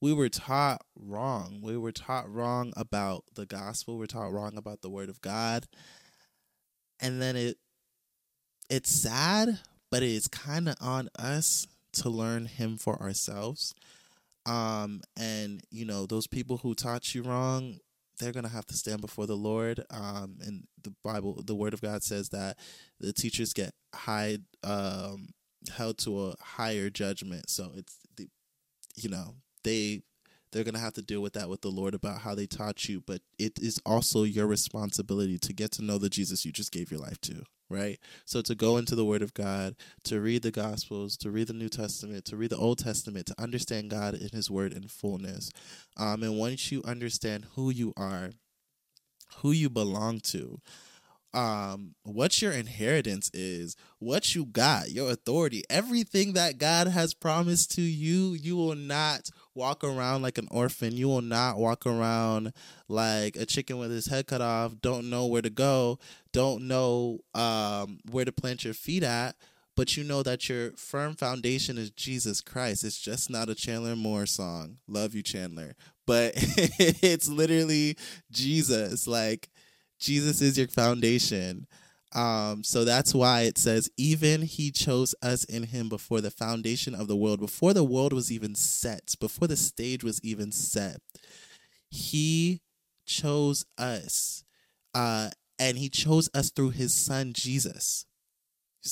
[0.00, 1.60] We were taught wrong.
[1.62, 3.98] We were taught wrong about the gospel.
[3.98, 5.66] We're taught wrong about the word of God.
[7.00, 7.58] And then it
[8.70, 9.58] it's sad,
[9.90, 13.74] but it's kind of on us to learn him for ourselves.
[14.46, 17.78] Um and you know, those people who taught you wrong,
[18.20, 19.84] they're going to have to stand before the Lord.
[19.90, 22.58] Um, and the Bible, the Word of God says that
[23.00, 25.30] the teachers get high, um,
[25.74, 27.50] held to a higher judgment.
[27.50, 28.28] So it's the,
[28.94, 30.02] you know, they
[30.52, 32.88] they're going to have to deal with that with the Lord about how they taught
[32.88, 36.72] you, but it is also your responsibility to get to know the Jesus you just
[36.72, 37.98] gave your life to, right?
[38.26, 41.54] So to go into the Word of God, to read the Gospels, to read the
[41.54, 45.50] New Testament, to read the Old Testament, to understand God in His Word in fullness.
[45.96, 48.32] Um, and once you understand who you are,
[49.38, 50.60] who you belong to,
[51.32, 57.70] um what your inheritance is what you got your authority everything that god has promised
[57.72, 62.52] to you you will not walk around like an orphan you will not walk around
[62.88, 65.98] like a chicken with his head cut off don't know where to go
[66.32, 69.36] don't know um where to plant your feet at
[69.76, 72.84] but you know that your firm foundation is Jesus Christ.
[72.84, 74.76] It's just not a Chandler Moore song.
[74.86, 75.74] Love you, Chandler.
[76.06, 77.96] But it's literally
[78.30, 79.06] Jesus.
[79.06, 79.48] Like,
[80.00, 81.66] Jesus is your foundation.
[82.12, 86.94] Um, so that's why it says, even he chose us in him before the foundation
[86.94, 91.00] of the world, before the world was even set, before the stage was even set.
[91.88, 92.62] He
[93.06, 94.42] chose us.
[94.92, 98.06] Uh, and he chose us through his son Jesus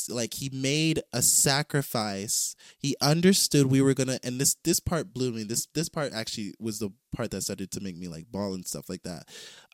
[0.09, 2.55] like he made a sacrifice.
[2.79, 5.45] He understood we were gonna and this this part blew me.
[5.45, 8.67] This this part actually was the part that started to make me like bawl and
[8.67, 9.27] stuff like that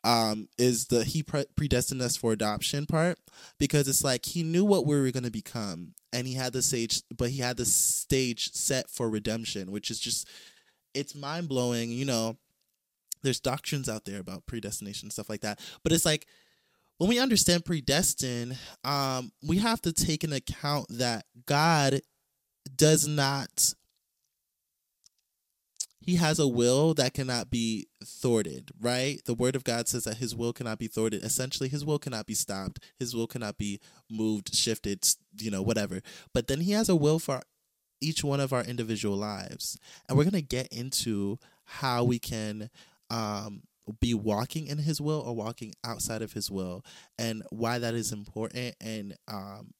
[0.05, 3.19] um is the he pre- predestined us for adoption part
[3.59, 7.01] because it's like he knew what we were gonna become and he had the stage
[7.15, 10.27] but he had the stage set for redemption which is just
[10.93, 12.37] it's mind-blowing you know.
[13.23, 16.27] There's doctrines out there about predestination stuff like that but it's like
[16.97, 22.01] when we understand predestined, um, we have to take into account that God
[22.75, 23.73] does not
[26.05, 29.19] he has a will that cannot be thwarted, right?
[29.25, 31.23] The word of God says that his will cannot be thwarted.
[31.23, 32.79] Essentially, his will cannot be stopped.
[32.99, 35.03] His will cannot be moved, shifted,
[35.39, 36.01] you know, whatever.
[36.31, 37.41] But then he has a will for
[38.01, 39.79] each one of our individual lives.
[40.07, 42.69] And we're going to get into how we can
[43.09, 43.63] um,
[43.99, 46.83] be walking in his will or walking outside of his will
[47.19, 49.73] and why that is important and um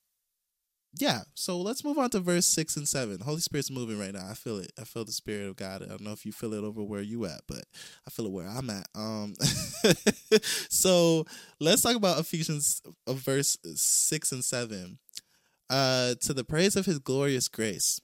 [0.98, 4.28] yeah so let's move on to verse 6 and 7 holy spirit's moving right now.
[4.30, 4.72] I feel it.
[4.80, 5.82] I feel the spirit of god.
[5.84, 7.64] I don't know if you feel it over where you at but
[8.08, 8.88] i feel it where i'm at.
[8.96, 9.34] Um
[10.70, 11.26] so
[11.60, 15.00] let's talk about ephesians uh, verse 6 and 7
[15.70, 18.00] uh to the praise of his glorious grace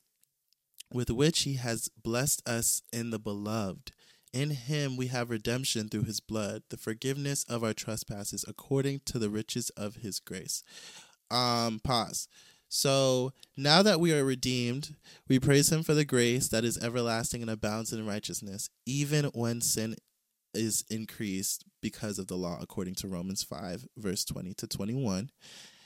[0.91, 3.91] with which he has blessed us in the beloved
[4.33, 9.19] in him we have redemption through his blood, the forgiveness of our trespasses according to
[9.19, 10.63] the riches of his grace.
[11.29, 12.27] Um, pause.
[12.69, 14.95] So now that we are redeemed,
[15.27, 19.59] we praise him for the grace that is everlasting and abounds in righteousness, even when
[19.59, 19.95] sin
[20.53, 25.31] is increased because of the law, according to Romans 5, verse 20 to 21.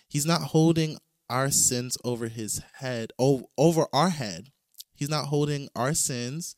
[0.08, 0.98] He's not holding
[1.30, 4.50] our sins over his head, over our head.
[4.94, 6.56] He's not holding our sins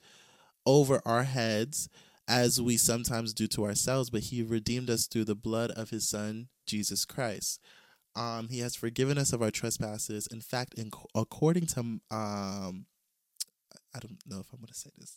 [0.67, 1.89] over our heads
[2.27, 6.07] as we sometimes do to ourselves, but he redeemed us through the blood of his
[6.07, 7.61] son, Jesus Christ.
[8.15, 10.27] Um, he has forgiven us of our trespasses.
[10.27, 15.15] In fact, in, according to, um, I don't know if I'm going to say this,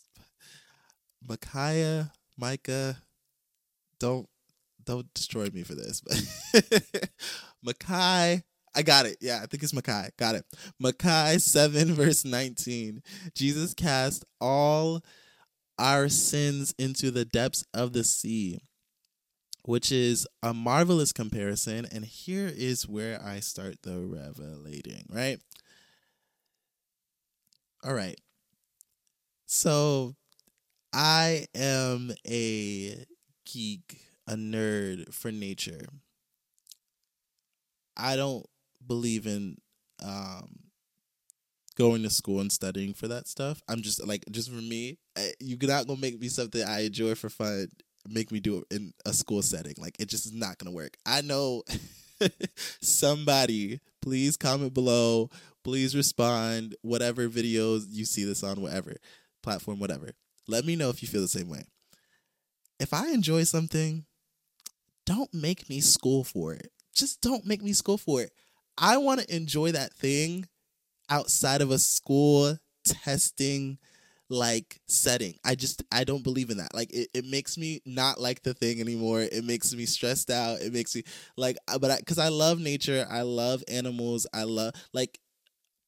[1.27, 2.97] Micaiah, Micah,
[3.99, 4.27] don't
[4.83, 7.11] don't destroy me for this, but
[7.63, 8.41] Micaiah,
[8.73, 9.17] I got it.
[9.21, 10.09] Yeah, I think it's Micaiah.
[10.17, 10.45] Got it.
[10.79, 13.03] Micaiah 7, verse 19.
[13.35, 15.03] Jesus cast all
[15.81, 18.61] our sins into the depths of the sea,
[19.63, 21.87] which is a marvelous comparison.
[21.91, 25.39] And here is where I start the revelating, right?
[27.83, 28.19] All right.
[29.47, 30.15] So
[30.93, 33.05] I am a
[33.45, 35.87] geek, a nerd for nature.
[37.97, 38.45] I don't
[38.85, 39.57] believe in
[40.03, 40.70] um,
[41.81, 43.59] going to school and studying for that stuff.
[43.67, 44.99] I'm just like, just for me,
[45.39, 47.69] you're not gonna make me something I enjoy for fun.
[48.07, 49.73] Make me do it in a school setting.
[49.79, 50.95] Like it just is not gonna work.
[51.07, 51.63] I know
[52.81, 53.79] somebody.
[53.99, 55.31] Please comment below.
[55.63, 56.75] Please respond.
[56.83, 58.95] Whatever videos you see this on, whatever
[59.41, 60.11] platform, whatever.
[60.47, 61.63] Let me know if you feel the same way.
[62.79, 64.05] If I enjoy something,
[65.07, 66.71] don't make me school for it.
[66.93, 68.31] Just don't make me school for it.
[68.77, 70.47] I want to enjoy that thing
[71.09, 73.77] outside of a school testing
[74.29, 75.35] like setting.
[75.43, 76.73] I just I don't believe in that.
[76.73, 79.21] Like it, it makes me not like the thing anymore.
[79.21, 80.61] It makes me stressed out.
[80.61, 81.03] It makes me
[81.37, 83.05] like but I cuz I love nature.
[83.09, 84.25] I love animals.
[84.33, 85.19] I love like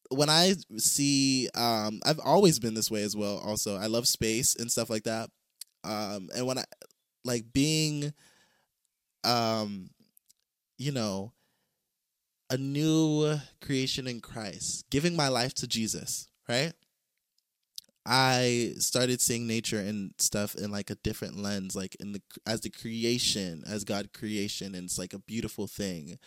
[0.09, 3.77] when I see um I've always been this way as well also.
[3.77, 5.29] I love space and stuff like that.
[5.83, 6.65] Um and when I
[7.23, 8.13] like being
[9.23, 9.89] um
[10.77, 11.33] you know
[12.49, 16.73] a new creation in Christ, giving my life to Jesus, right?
[18.05, 22.61] I started seeing nature and stuff in like a different lens, like in the as
[22.61, 26.19] the creation, as God creation, and it's like a beautiful thing.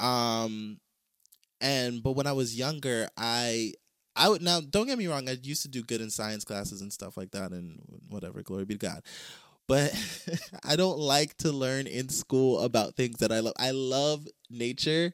[0.00, 0.80] Um,
[1.60, 3.74] and but when I was younger, I
[4.16, 6.80] I would now don't get me wrong, I used to do good in science classes
[6.82, 9.02] and stuff like that, and whatever, glory be to God.
[9.68, 9.92] but
[10.64, 13.54] I don't like to learn in school about things that I love.
[13.58, 15.12] I love nature.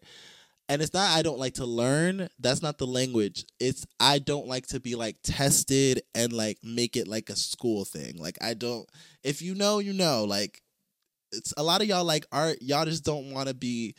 [0.68, 2.28] And it's not I don't like to learn.
[2.38, 3.46] That's not the language.
[3.59, 7.85] It's I don't like to be like tested and like make it like a school
[7.85, 8.18] thing.
[8.18, 8.88] Like I don't
[9.22, 10.24] if you know, you know.
[10.24, 10.62] Like
[11.33, 13.94] it's a lot of y'all like art, y'all just don't want to be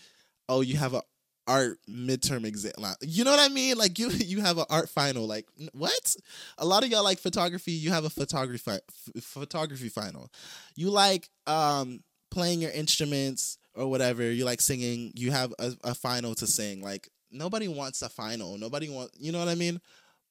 [0.47, 1.01] oh, you have a
[1.47, 2.73] art midterm exam.
[3.01, 3.77] You know what I mean?
[3.77, 5.27] Like you you have an art final.
[5.27, 6.15] Like what?
[6.60, 7.71] A lot of y'all like photography.
[7.71, 10.29] You have a photography f- photography final.
[10.75, 12.01] You like um
[12.32, 14.30] playing your instruments or whatever.
[14.30, 15.12] You like singing.
[15.15, 16.82] You have a, a final to sing.
[16.84, 18.58] Like nobody wants a final.
[18.58, 19.18] Nobody wants.
[19.18, 19.80] You know what I mean?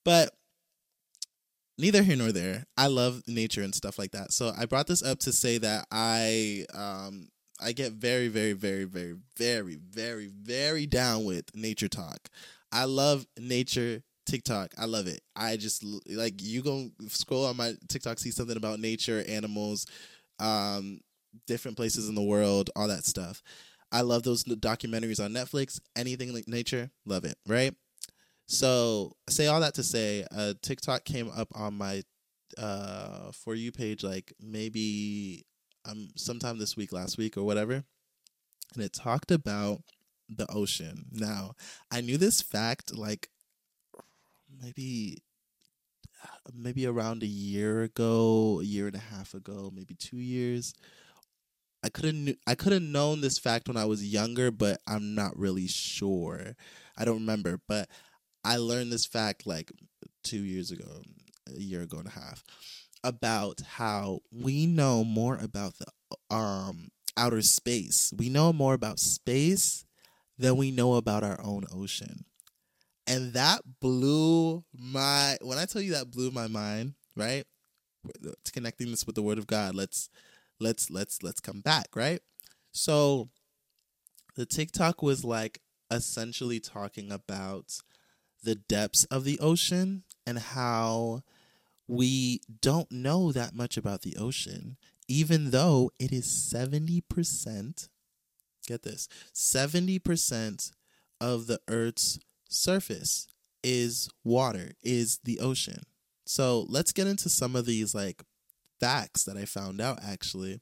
[0.04, 0.30] But
[1.78, 2.66] neither here nor there.
[2.76, 4.32] I love nature and stuff like that.
[4.32, 7.28] So I brought this up to say that I um
[7.60, 12.28] I get very, very, very, very, very, very, very down with nature talk.
[12.70, 14.74] I love nature TikTok.
[14.78, 15.22] I love it.
[15.34, 19.86] I just like you go scroll on my TikTok, see something about nature, animals,
[20.38, 21.00] um,
[21.46, 23.42] different places in the world, all that stuff.
[23.90, 25.80] I love those documentaries on Netflix.
[25.96, 27.36] Anything like nature, love it.
[27.46, 27.74] Right.
[28.46, 32.02] So say all that to say, uh, TikTok came up on my
[32.56, 35.44] uh for you page like maybe
[35.84, 37.84] um sometime this week, last week or whatever,
[38.74, 39.82] and it talked about
[40.28, 41.06] the ocean.
[41.12, 41.52] Now,
[41.90, 43.28] I knew this fact like
[44.62, 45.18] maybe
[46.54, 50.74] maybe around a year ago, a year and a half ago, maybe 2 years.
[51.82, 55.14] I could have I could have known this fact when I was younger, but I'm
[55.14, 56.56] not really sure.
[56.96, 57.88] I don't remember, but
[58.44, 59.70] I learned this fact like
[60.24, 61.02] 2 years ago,
[61.48, 62.44] a year ago and a half
[63.04, 68.12] about how we know more about the um outer space.
[68.16, 69.84] We know more about space
[70.38, 72.24] than we know about our own ocean.
[73.06, 77.44] And that blew my when I tell you that blew my mind, right?
[78.52, 79.74] Connecting this with the word of God.
[79.74, 80.08] Let's
[80.60, 82.20] let's let's let's come back, right?
[82.72, 83.28] So
[84.36, 87.80] the TikTok was like essentially talking about
[88.42, 91.22] the depths of the ocean and how
[91.88, 94.76] we don't know that much about the ocean,
[95.08, 97.88] even though it is 70%,
[98.66, 100.72] get this, 70%
[101.20, 102.18] of the Earth's
[102.48, 103.26] surface
[103.64, 105.82] is water, is the ocean.
[106.26, 108.22] So let's get into some of these like
[108.80, 110.60] facts that I found out actually.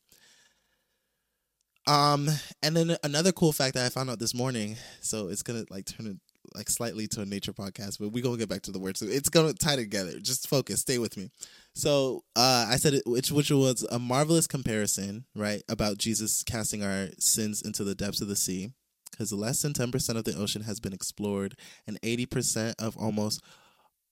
[1.88, 2.29] Um,
[2.62, 5.85] and then another cool fact that I found out this morning, so it's gonna like
[5.85, 6.16] turn it
[6.55, 8.98] like slightly to a nature podcast, but we gonna get back to the words.
[8.98, 10.18] So it's gonna tie together.
[10.18, 10.81] Just focus.
[10.81, 11.31] Stay with me.
[11.74, 16.83] So uh, I said it, which which was a marvelous comparison, right, about Jesus casting
[16.83, 18.72] our sins into the depths of the sea,
[19.11, 21.55] because less than ten percent of the ocean has been explored,
[21.87, 23.42] and eighty percent of almost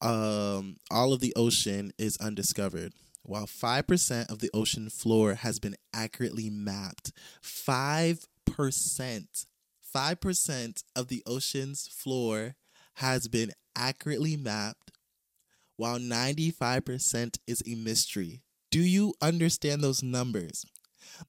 [0.01, 2.93] um, all of the ocean is undiscovered.
[3.27, 7.11] While 5% of the ocean floor has been accurately mapped.
[7.43, 8.27] 5%.
[9.95, 12.55] 5% of the ocean's floor
[12.97, 14.93] has been accurately mapped,
[15.77, 18.43] while 95% is a mystery.
[18.71, 20.65] Do you understand those numbers?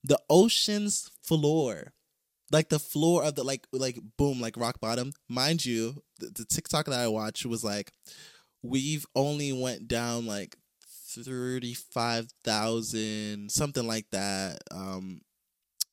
[0.04, 1.92] The ocean's floor,
[2.50, 5.12] like the floor of the like like boom, like rock bottom.
[5.28, 7.92] Mind you, the, the TikTok that I watched was like,
[8.62, 10.56] we've only went down like
[11.22, 14.58] thirty five thousand, something like that.
[14.70, 15.22] Um,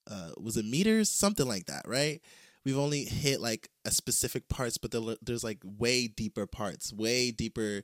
[0.10, 2.22] uh, was it meters, something like that, right?
[2.66, 7.84] we've only hit like a specific parts, but there's like way deeper parts, way deeper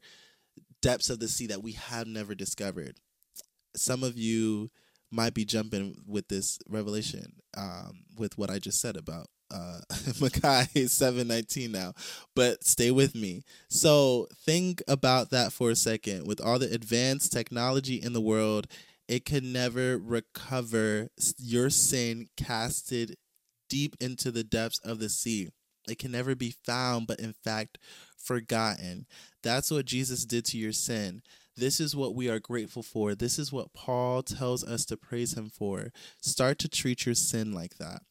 [0.82, 2.97] depths of the sea that we have never discovered.
[3.75, 4.71] Some of you
[5.12, 9.80] might be jumping with this revelation, um, with what I just said about uh
[10.20, 11.94] Malachi 719 now.
[12.36, 13.44] But stay with me.
[13.70, 16.28] So think about that for a second.
[16.28, 18.68] With all the advanced technology in the world,
[19.08, 23.16] it can never recover your sin casted
[23.70, 25.50] deep into the depths of the sea.
[25.88, 27.80] It can never be found, but in fact,
[28.18, 29.08] forgotten.
[29.42, 31.22] That's what Jesus did to your sin.
[31.56, 33.16] This is what we are grateful for.
[33.16, 35.92] This is what Paul tells us to praise him for.
[36.22, 38.02] Start to treat your sin like that.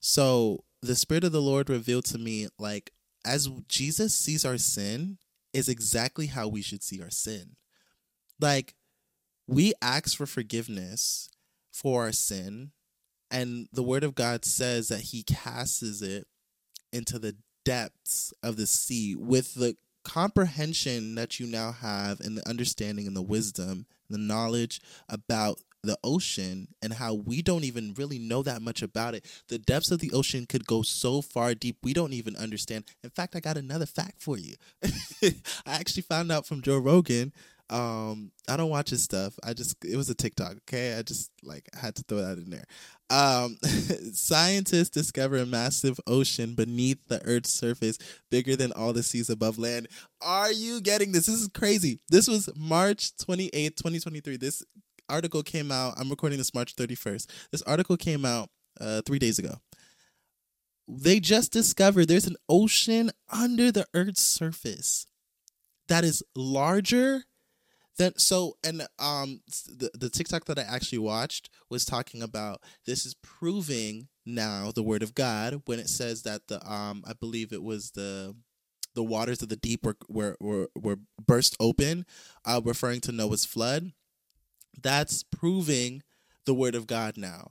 [0.00, 2.92] So, the Spirit of the Lord revealed to me, like,
[3.24, 5.18] as Jesus sees our sin,
[5.52, 7.56] is exactly how we should see our sin.
[8.40, 8.74] Like,
[9.46, 11.28] we ask for forgiveness
[11.70, 12.72] for our sin
[13.34, 16.28] and the word of God says that he casts it
[16.92, 17.34] into the
[17.64, 23.16] depths of the sea with the comprehension that you now have and the understanding and
[23.16, 28.62] the wisdom, the knowledge about the ocean and how we don't even really know that
[28.62, 29.24] much about it.
[29.48, 32.84] The depths of the ocean could go so far deep we don't even understand.
[33.02, 34.54] In fact, I got another fact for you.
[35.22, 35.32] I
[35.66, 37.32] actually found out from Joe Rogan
[37.70, 39.38] Um, I don't watch his stuff.
[39.42, 40.56] I just it was a TikTok.
[40.68, 42.64] Okay, I just like had to throw that in there.
[43.10, 43.56] Um,
[44.12, 47.96] scientists discover a massive ocean beneath the Earth's surface,
[48.30, 49.88] bigger than all the seas above land.
[50.20, 51.26] Are you getting this?
[51.26, 52.00] This is crazy.
[52.10, 54.36] This was March twenty eighth, twenty twenty three.
[54.36, 54.62] This
[55.08, 55.94] article came out.
[55.98, 57.30] I'm recording this March thirty first.
[57.50, 58.50] This article came out
[58.80, 59.56] uh, three days ago.
[60.86, 65.06] They just discovered there's an ocean under the Earth's surface
[65.88, 67.24] that is larger
[67.96, 73.06] than so and um the, the TikTok that I actually watched was talking about this
[73.06, 77.52] is proving now the word of God when it says that the um I believe
[77.52, 78.34] it was the
[78.94, 82.04] the waters of the deep were were were, were burst open
[82.44, 83.92] uh referring to Noah's flood
[84.82, 86.02] that's proving
[86.46, 87.50] the word of God now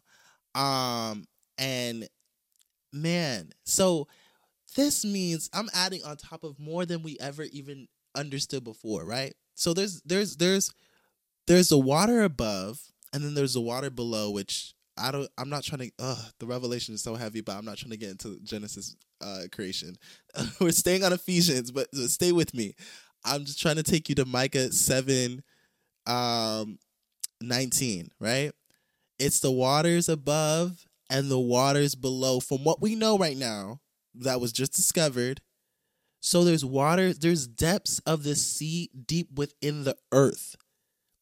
[0.55, 1.25] um
[1.57, 2.07] and
[2.91, 4.07] man so
[4.75, 9.33] this means I'm adding on top of more than we ever even understood before, right?
[9.55, 10.71] So there's there's there's
[11.47, 12.79] there's the water above
[13.13, 16.45] and then there's the water below which I don't I'm not trying to uh the
[16.45, 19.95] revelation is so heavy but I'm not trying to get into Genesis uh creation.
[20.59, 22.75] We're staying on Ephesians but stay with me.
[23.25, 25.43] I'm just trying to take you to Micah 7
[26.05, 26.77] um
[27.43, 28.51] 19, right?
[29.19, 33.79] It's the waters above and the waters below from what we know right now
[34.15, 35.41] that was just discovered
[36.25, 40.55] so there's water, there's depths of the sea deep within the earth.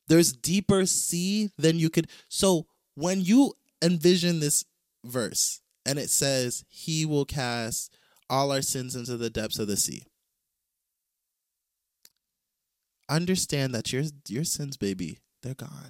[0.08, 2.08] There's deeper sea than you could.
[2.30, 4.64] So when you envision this
[5.04, 7.98] verse and it says, He will cast
[8.30, 10.04] all our sins into the depths of the sea.
[13.10, 15.90] Understand that your your sins, baby, they're gone.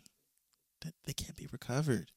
[1.05, 2.11] They can't be recovered.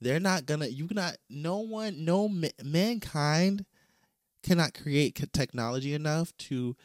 [0.00, 0.66] They're not gonna.
[0.66, 1.16] You cannot.
[1.30, 2.04] No one.
[2.04, 2.28] No
[2.62, 3.64] mankind
[4.42, 6.76] cannot create technology enough to,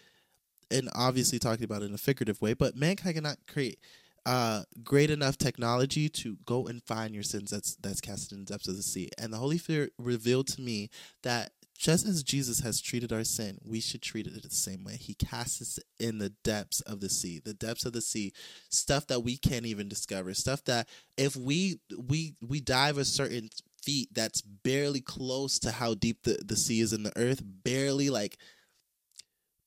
[0.71, 3.79] and obviously talking about it in a figurative way, but mankind cannot create
[4.25, 8.53] uh, great enough technology to go and find your sins that's that's casted in the
[8.53, 9.09] depths of the sea.
[9.17, 10.89] And the Holy Spirit revealed to me
[11.23, 11.51] that
[11.81, 14.97] just as Jesus has treated our sin, we should treat it the same way.
[14.97, 18.33] He casts it in the depths of the sea, the depths of the sea,
[18.69, 23.49] stuff that we can't even discover, stuff that if we we we dive a certain
[23.81, 28.11] feet that's barely close to how deep the, the sea is in the earth, barely
[28.11, 28.37] like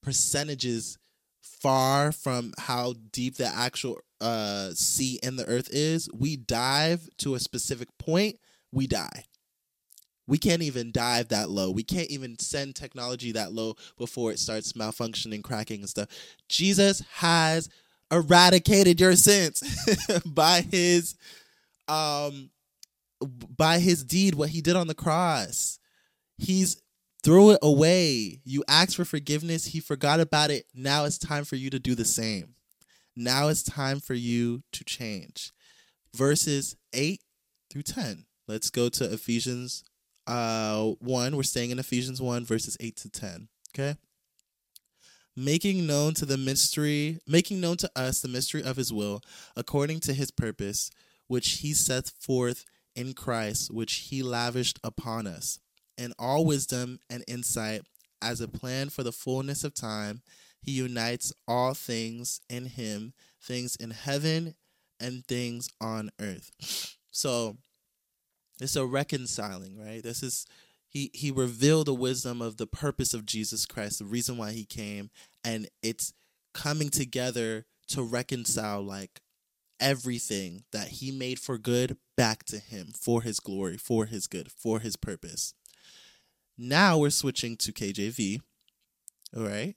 [0.01, 0.97] percentages
[1.43, 6.09] far from how deep the actual uh, sea in the earth is.
[6.15, 8.39] We dive to a specific point,
[8.71, 9.25] we die.
[10.27, 11.71] We can't even dive that low.
[11.71, 16.09] We can't even send technology that low before it starts malfunctioning, cracking, and stuff.
[16.49, 17.69] Jesus has
[18.11, 19.63] eradicated your sins
[20.27, 21.17] by his
[21.89, 22.51] um
[23.57, 25.79] by his deed, what he did on the cross.
[26.39, 26.83] He's
[27.23, 28.41] threw it away.
[28.45, 30.67] You asked for forgiveness, he forgot about it.
[30.75, 32.55] Now it's time for you to do the same.
[33.17, 35.53] Now it's time for you to change.
[36.15, 37.21] Verses 8
[37.71, 38.27] through 10.
[38.47, 39.85] Let's go to Ephesians
[40.27, 41.37] uh 1.
[41.37, 43.49] We're staying in Ephesians 1 verses 8 to 10.
[43.75, 43.97] Okay?
[45.37, 49.21] Making known to the mystery, making known to us the mystery of his will,
[49.57, 50.91] according to his purpose,
[51.27, 52.65] which he set forth
[52.95, 55.59] in Christ, which he lavished upon us,
[55.99, 57.83] in all wisdom and insight,
[58.23, 60.23] as a plan for the fullness of time.
[60.63, 63.13] He unites all things in him,
[63.43, 64.55] things in heaven
[64.99, 66.51] and things on earth.
[67.11, 67.59] So
[68.61, 70.03] it's a reconciling, right?
[70.03, 70.47] This is
[70.89, 74.65] he he revealed the wisdom of the purpose of Jesus Christ, the reason why he
[74.65, 75.11] came,
[75.43, 76.13] and it's
[76.53, 79.21] coming together to reconcile like
[79.81, 84.51] everything that he made for good back to him for his glory, for his good,
[84.51, 85.53] for his purpose.
[86.57, 88.41] Now we're switching to KJV.
[89.37, 89.75] All right.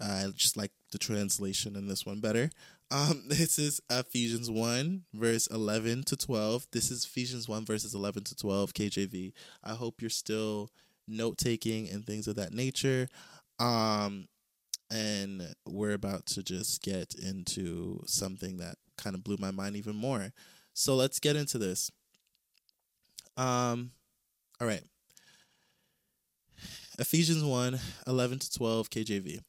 [0.00, 2.50] Uh, just like the translation in this one better.
[2.90, 6.68] Um, this is Ephesians 1, verse 11 to 12.
[6.72, 9.32] This is Ephesians 1, verses 11 to 12, KJV.
[9.64, 10.70] I hope you're still
[11.06, 13.08] note taking and things of that nature.
[13.58, 14.28] Um,
[14.90, 19.96] and we're about to just get into something that kind of blew my mind even
[19.96, 20.32] more.
[20.72, 21.90] So let's get into this.
[23.36, 23.92] Um,
[24.60, 24.82] all right.
[26.98, 29.40] Ephesians 1 11 to 12 KJV.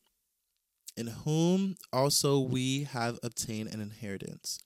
[0.98, 4.60] In whom also we have obtained an inheritance,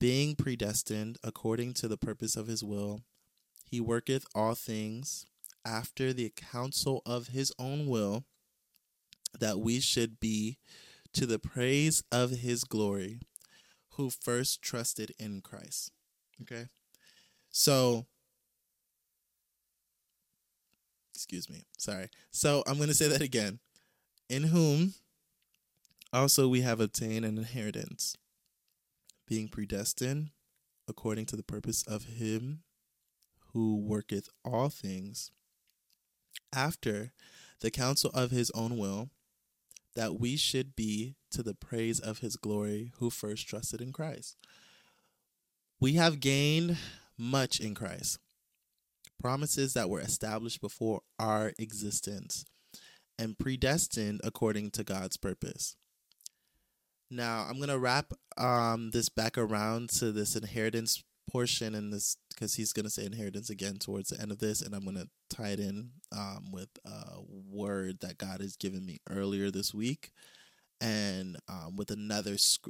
[0.00, 3.02] being predestined according to the purpose of his will.
[3.64, 5.26] He worketh all things
[5.64, 8.24] after the counsel of his own will,
[9.38, 10.58] that we should be
[11.12, 13.20] to the praise of his glory
[13.92, 15.90] who first trusted in Christ.
[16.42, 16.66] Okay.
[17.50, 18.06] So,
[21.14, 21.64] excuse me.
[21.78, 22.08] Sorry.
[22.30, 23.60] So, I'm going to say that again.
[24.28, 24.94] In whom
[26.14, 28.16] also we have obtained an inheritance,
[29.26, 30.30] being predestined
[30.88, 32.62] according to the purpose of him
[33.52, 35.30] who worketh all things
[36.54, 37.12] after
[37.60, 39.10] the counsel of his own will,
[39.94, 44.36] that we should be to the praise of his glory who first trusted in Christ.
[45.80, 46.76] We have gained
[47.18, 48.18] much in Christ.
[49.20, 52.44] Promises that were established before our existence
[53.18, 55.76] and predestined according to God's purpose.
[57.14, 62.54] Now, I'm to wrap um, this back around to this inheritance portion and this because
[62.54, 65.58] he's to say inheritance again towards the end of this and i'm to tie it
[65.58, 70.10] in um, with a word that god has given me earlier this week
[70.80, 72.68] and um, with another sc-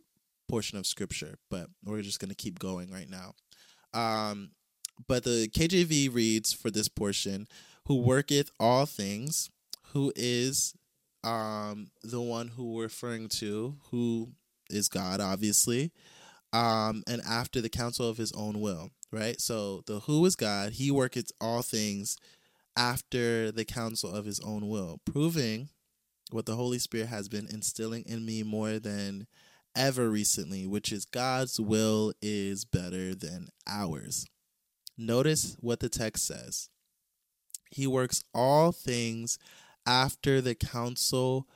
[0.48, 3.34] portion of scripture but we're just to keep going right now.
[3.92, 4.50] Um,
[5.08, 7.48] but the kjv reads for this portion
[7.86, 9.50] who worketh all things
[9.92, 10.74] who is
[11.24, 14.32] um, the one who we're referring to who
[14.70, 15.92] is god obviously
[16.54, 19.40] um, and after the counsel of his own will, right?
[19.40, 22.16] So the who is God, he worketh all things
[22.76, 25.70] after the counsel of his own will, proving
[26.30, 29.26] what the Holy Spirit has been instilling in me more than
[29.74, 34.24] ever recently, which is God's will is better than ours.
[34.96, 36.68] Notice what the text says.
[37.68, 39.38] He works all things
[39.86, 41.46] after the counsel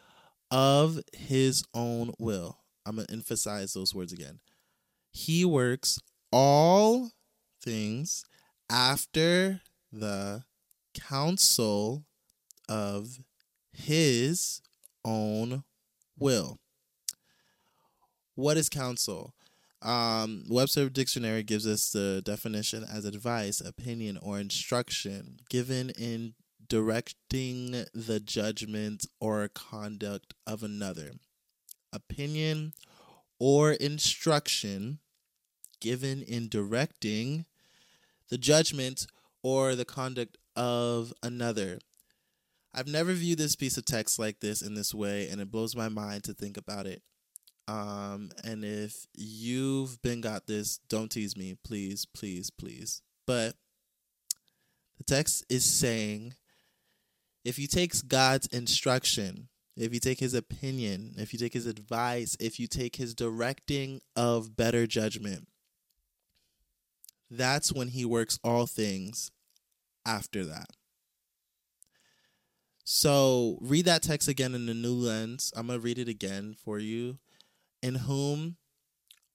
[0.50, 2.58] of his own will.
[2.86, 4.40] I'm going to emphasize those words again.
[5.10, 5.98] He works
[6.32, 7.10] all
[7.62, 8.24] things
[8.70, 9.60] after
[9.92, 10.44] the
[10.94, 12.04] counsel
[12.68, 13.18] of
[13.72, 14.60] his
[15.04, 15.64] own
[16.18, 16.58] will.
[18.34, 19.34] What is counsel?
[19.82, 26.34] Um, Webster Dictionary gives us the definition as advice, opinion, or instruction given in
[26.68, 31.12] directing the judgment or conduct of another.
[31.92, 32.74] Opinion
[33.38, 34.98] or instruction
[35.80, 37.46] given in directing
[38.28, 39.06] the judgment
[39.42, 41.78] or the conduct of another.
[42.74, 45.74] I've never viewed this piece of text like this in this way, and it blows
[45.74, 47.02] my mind to think about it.
[47.66, 53.02] Um, and if you've been got this, don't tease me, please, please, please.
[53.26, 53.54] But
[54.96, 56.34] the text is saying
[57.48, 62.36] if you take God's instruction if you take his opinion, if you take his advice,
[62.40, 65.46] if you take his directing of better judgment,
[67.30, 69.30] that's when he works all things
[70.04, 70.70] after that.
[72.82, 75.52] So read that text again in the new lens.
[75.54, 77.18] I'm going to read it again for you.
[77.80, 78.56] In whom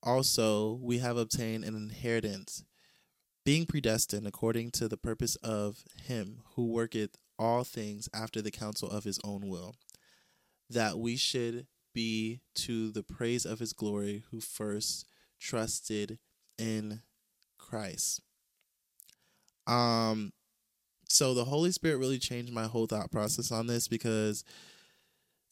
[0.02, 2.66] also we have obtained an inheritance,
[3.46, 8.90] being predestined according to the purpose of him who worketh all things after the counsel
[8.90, 9.76] of his own will
[10.70, 15.06] that we should be to the praise of his glory who first
[15.40, 16.18] trusted
[16.58, 17.02] in
[17.58, 18.22] Christ.
[19.68, 20.34] Um
[21.10, 24.44] so the Holy Spirit really changed my whole thought process on this because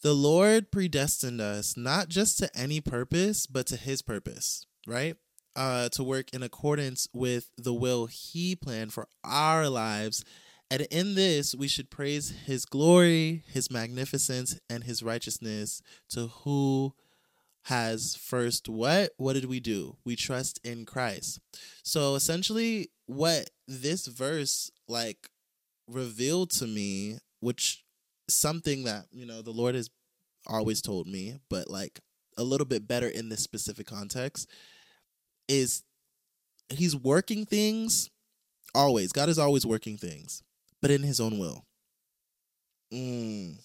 [0.01, 5.15] the Lord predestined us not just to any purpose, but to his purpose, right?
[5.55, 10.23] Uh, to work in accordance with the will he planned for our lives
[10.71, 16.93] and in this, we should praise his glory, his magnificence, and his righteousness to who
[17.63, 19.11] has first what?
[19.17, 19.97] What did we do?
[20.05, 21.41] We trust in Christ.
[21.83, 25.29] So essentially, what this verse like
[25.89, 27.83] revealed to me, which
[28.29, 29.89] something that, you know, the Lord has
[30.47, 31.99] always told me, but like
[32.37, 34.49] a little bit better in this specific context,
[35.49, 35.83] is
[36.69, 38.09] he's working things
[38.73, 39.11] always.
[39.11, 40.41] God is always working things
[40.81, 41.65] but in his own will.
[42.93, 43.57] Mm.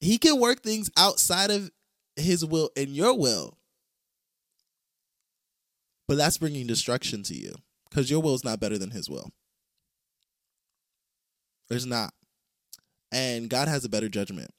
[0.00, 1.70] He can work things outside of
[2.16, 3.56] his will and your will.
[6.06, 7.54] But that's bringing destruction to you
[7.88, 9.30] because your will is not better than his will.
[11.70, 12.14] It's not.
[13.12, 14.50] And God has a better judgment.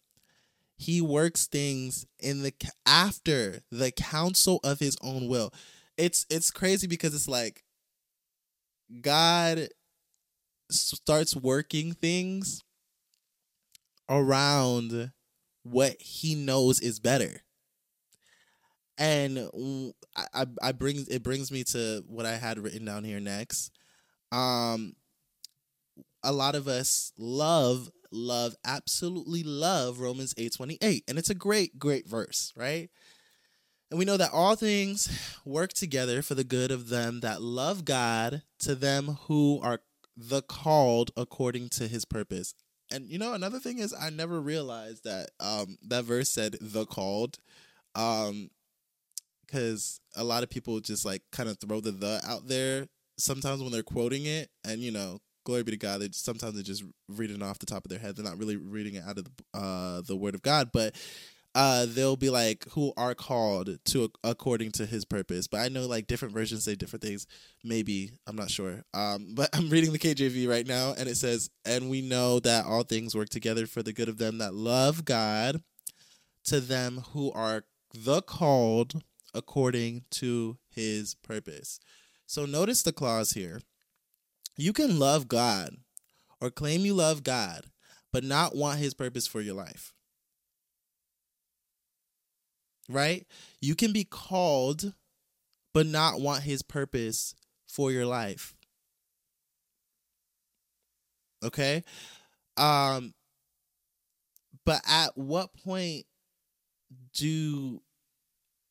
[0.78, 2.54] He works things in the
[2.86, 5.52] after the counsel of his own will.
[5.98, 7.64] It's it's crazy because it's like
[9.02, 9.68] God
[10.70, 12.64] starts working things
[14.10, 15.12] around
[15.64, 17.42] what he knows is better
[19.00, 19.50] and
[20.34, 23.72] I, I brings it brings me to what I had written down here next.
[24.32, 24.94] Um,
[26.22, 31.36] a lot of us love, love, absolutely love Romans eight twenty eight, and it's a
[31.36, 32.90] great, great verse, right?
[33.90, 35.10] And we know that all things
[35.46, 39.80] work together for the good of them that love God, to them who are
[40.20, 42.54] the called according to his purpose.
[42.92, 46.86] And you know, another thing is I never realized that um that verse said the
[46.86, 47.38] called.
[47.96, 48.50] Um
[49.46, 52.88] because a lot of people just like kind of throw the the out there
[53.20, 56.02] sometimes when they're quoting it, and you know, glory be to God.
[56.02, 58.16] They sometimes they're just reading it off the top of their head.
[58.16, 60.96] They're not really reading it out of the uh, the Word of God, but
[61.56, 65.48] uh, they'll be like who are called to according to His purpose.
[65.48, 67.28] But I know like different versions say different things.
[67.64, 68.84] Maybe I'm not sure.
[68.94, 72.66] Um, but I'm reading the KJV right now, and it says, "And we know that
[72.66, 75.62] all things work together for the good of them that love God,
[76.46, 79.02] to them who are the called
[79.34, 81.80] according to His purpose."
[82.26, 83.62] So notice the clause here.
[84.56, 85.78] You can love God
[86.42, 87.66] or claim you love God,
[88.12, 89.94] but not want his purpose for your life.
[92.90, 93.26] Right?
[93.62, 94.94] You can be called,
[95.74, 97.36] but not want his purpose
[97.68, 98.56] for your life.
[101.44, 101.84] Okay?
[102.58, 103.14] Um
[104.66, 106.06] but at what point
[107.14, 107.82] do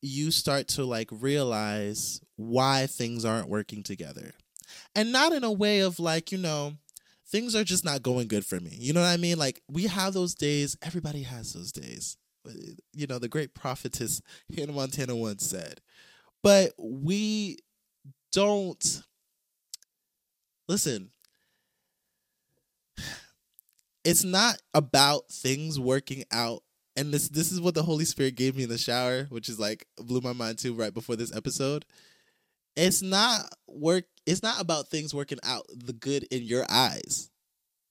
[0.03, 4.33] you start to like realize why things aren't working together.
[4.95, 6.75] And not in a way of like, you know,
[7.27, 8.77] things are just not going good for me.
[8.79, 9.39] You know what I mean?
[9.39, 12.17] Like we have those days, everybody has those days.
[12.93, 14.21] You know, the great prophetess
[14.55, 15.81] Hannah Montana once said.
[16.43, 17.59] But we
[18.33, 19.03] don't
[20.69, 21.11] listen.
[24.05, 26.63] It's not about things working out
[26.97, 29.61] and this this is what the Holy Spirit gave me in the shower, which is
[29.61, 31.85] like blew my mind too right before this episode.
[32.75, 37.31] It's not work it's not about things working out the good in your eyes.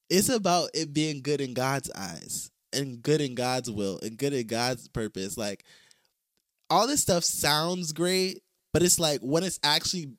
[0.10, 4.34] It's about it being good in God's eyes and good in God's will and good
[4.34, 5.38] in God's purpose.
[5.38, 5.64] Like
[6.70, 8.42] all this stuff sounds great,
[8.74, 10.14] but it's like when it's actually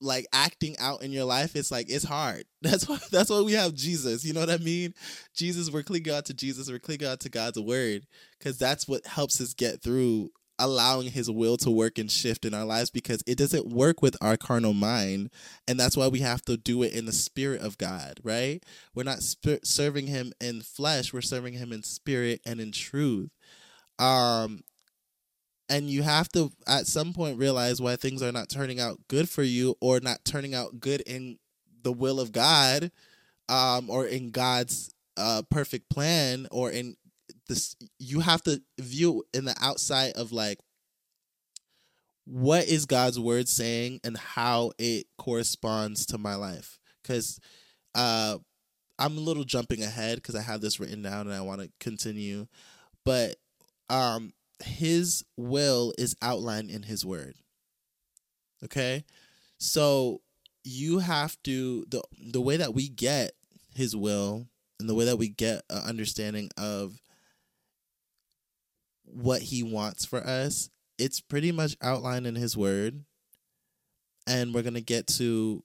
[0.00, 2.44] like acting out in your life, it's like it's hard.
[2.62, 4.24] That's why that's why we have Jesus.
[4.24, 4.94] You know what I mean?
[5.34, 8.06] Jesus, we're clinging out to Jesus, we're clinging out to God's word.
[8.40, 12.54] Cause that's what helps us get through allowing his will to work and shift in
[12.54, 15.30] our lives because it doesn't work with our carnal mind
[15.66, 18.64] and that's why we have to do it in the spirit of god right?
[18.94, 23.30] We're not sp- serving him in flesh we're serving him in spirit and in truth.
[23.98, 24.62] Um
[25.68, 29.28] and you have to at some point realize why things are not turning out good
[29.28, 31.38] for you or not turning out good in
[31.82, 32.90] the will of God
[33.48, 36.96] um, or in God's uh, perfect plan or in
[37.48, 40.58] this you have to view in the outside of like
[42.24, 47.40] what is God's word saying and how it corresponds to my life cuz
[47.94, 48.38] uh
[49.00, 51.70] I'm a little jumping ahead cuz I have this written down and I want to
[51.80, 52.46] continue
[53.04, 53.36] but
[53.88, 54.32] um
[54.62, 57.36] his will is outlined in his word.
[58.64, 59.04] Okay?
[59.58, 60.20] So
[60.64, 63.32] you have to the the way that we get
[63.74, 64.46] his will
[64.80, 67.00] and the way that we get an understanding of
[69.12, 73.04] what he wants for us, it's pretty much outlined in his word.
[74.26, 75.64] And we're going to get to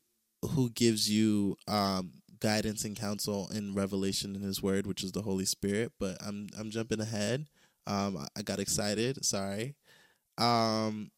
[0.51, 5.21] who gives you um guidance and counsel in revelation in his word, which is the
[5.21, 7.47] Holy Spirit, but I'm I'm jumping ahead.
[7.87, 9.23] Um, I got excited.
[9.25, 9.75] Sorry.
[10.37, 11.11] Um,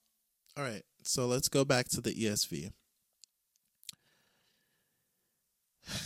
[0.57, 0.83] all right.
[1.03, 2.71] So let's go back to the ESV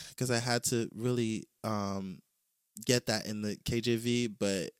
[0.09, 2.19] because I had to really um,
[2.85, 4.71] get that in the KJV, but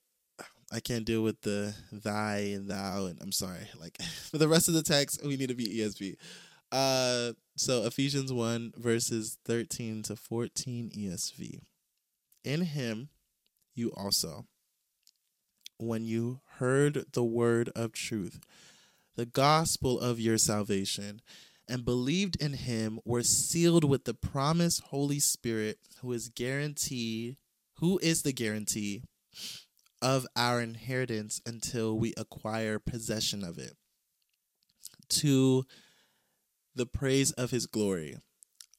[0.72, 3.06] I can't deal with the thy and thou.
[3.06, 3.68] And I'm sorry.
[3.80, 6.16] Like for the rest of the text, we need to be ESV.
[6.72, 11.62] Uh, so Ephesians 1, verses 13 to 14 ESV.
[12.44, 13.10] In him,
[13.76, 14.46] you also
[15.80, 18.40] when you heard the word of truth,
[19.16, 21.22] the gospel of your salvation,
[21.68, 27.38] and believed in him were sealed with the promised Holy Spirit, who is guaranteed,
[27.78, 29.04] who is the guarantee
[30.02, 33.74] of our inheritance until we acquire possession of it.
[35.10, 35.66] To
[36.76, 38.18] the praise of his glory.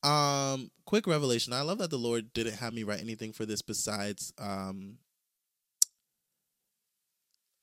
[0.03, 1.53] Um, quick revelation.
[1.53, 4.99] I love that the Lord didn't have me write anything for this besides um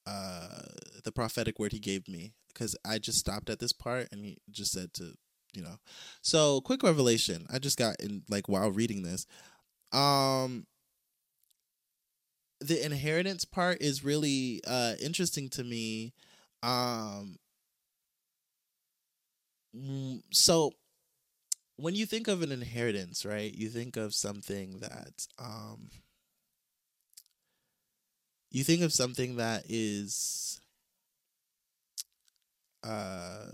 [0.05, 0.62] uh,
[1.03, 4.38] the prophetic word he gave me because I just stopped at this part and he
[4.49, 5.14] just said to,
[5.53, 5.78] you know.
[6.22, 7.45] So, quick revelation.
[7.51, 9.26] I just got in like while reading this.
[9.91, 10.66] Um
[12.60, 16.14] the inheritance part is really uh interesting to me.
[16.64, 17.38] Um
[19.76, 20.72] mm, so
[21.78, 23.53] when you think of an inheritance, right?
[23.53, 25.89] You think of something that um
[28.51, 30.62] you think of something that is
[32.84, 33.47] uh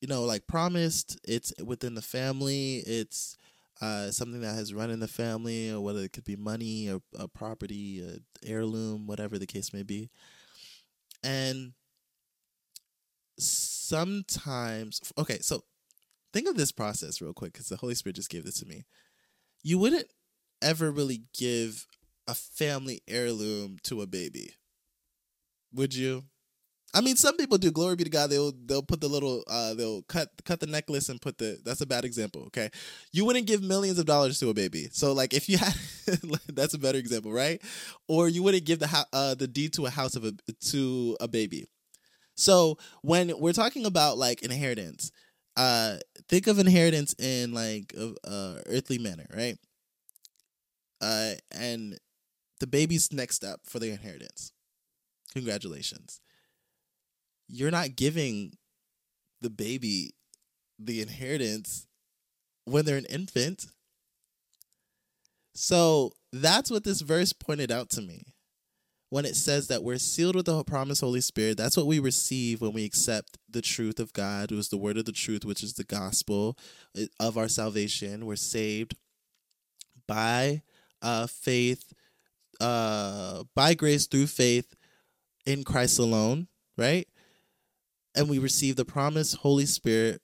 [0.00, 3.36] you know like promised it's within the family it's
[3.82, 7.02] uh something that has run in the family or whether it could be money or
[7.18, 10.10] a property a heirloom whatever the case may be
[11.22, 11.72] and
[13.38, 15.62] sometimes okay, so
[16.32, 18.84] think of this process real quick because the Holy Spirit just gave this to me.
[19.62, 20.08] You wouldn't
[20.62, 21.86] ever really give
[22.28, 24.54] a family heirloom to a baby,
[25.72, 26.24] would you?
[26.94, 27.70] I mean, some people do.
[27.70, 28.28] Glory be to God.
[28.30, 31.58] They'll they'll put the little uh they'll cut cut the necklace and put the.
[31.64, 32.42] That's a bad example.
[32.46, 32.68] Okay,
[33.12, 34.88] you wouldn't give millions of dollars to a baby.
[34.92, 35.74] So like if you had,
[36.52, 37.62] that's a better example, right?
[38.08, 40.32] Or you wouldn't give the uh the deed to a house of a
[40.70, 41.66] to a baby.
[42.34, 45.12] So when we're talking about like inheritance,
[45.56, 45.96] uh,
[46.28, 49.56] think of inheritance in like a, uh, earthly manner, right?
[51.00, 51.98] Uh, and
[52.60, 54.52] the baby's next step for the inheritance.
[55.34, 56.20] Congratulations.
[57.48, 58.52] You're not giving
[59.40, 60.14] the baby
[60.78, 61.86] the inheritance
[62.64, 63.66] when they're an infant.
[65.54, 68.32] So that's what this verse pointed out to me
[69.12, 72.62] when it says that we're sealed with the promised Holy Spirit, that's what we receive
[72.62, 75.62] when we accept the truth of God, who is the word of the truth, which
[75.62, 76.56] is the gospel
[77.20, 78.24] of our salvation.
[78.24, 78.96] We're saved
[80.08, 80.62] by
[81.02, 81.92] uh, faith,
[82.58, 84.74] uh, by grace through faith
[85.44, 87.06] in Christ alone, right?
[88.14, 90.20] And we receive the promised Holy Spirit,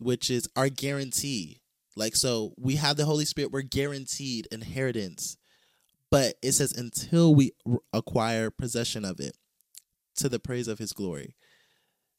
[0.00, 1.60] which is our guarantee.
[1.96, 5.36] Like, so we have the Holy Spirit, we're guaranteed inheritance
[6.10, 7.52] but it says, until we
[7.92, 9.36] acquire possession of it
[10.16, 11.36] to the praise of his glory.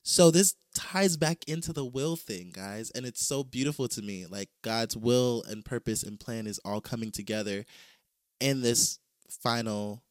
[0.03, 4.25] So this ties back into the will thing, guys, and it's so beautiful to me.
[4.25, 7.65] Like God's will and purpose and plan is all coming together
[8.39, 8.97] in this
[9.29, 10.01] final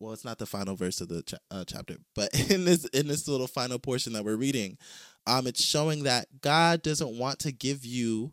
[0.00, 3.08] well, it's not the final verse of the cha- uh, chapter, but in this in
[3.08, 4.78] this little final portion that we're reading,
[5.26, 8.32] um it's showing that God doesn't want to give you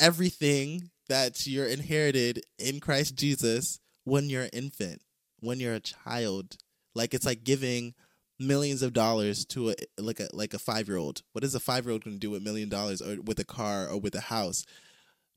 [0.00, 5.02] everything that you're inherited in Christ Jesus when you're an infant,
[5.40, 6.56] when you're a child.
[6.94, 7.94] Like it's like giving
[8.38, 11.22] millions of dollars to a like a like a five year old.
[11.32, 13.44] What is a five year old going to do with million dollars or with a
[13.44, 14.64] car or with a house?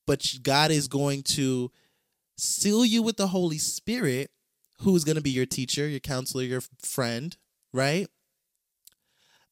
[0.07, 1.71] But God is going to
[2.37, 4.31] seal you with the Holy Spirit,
[4.81, 7.35] who's going to be your teacher, your counselor, your friend,
[7.73, 8.07] right?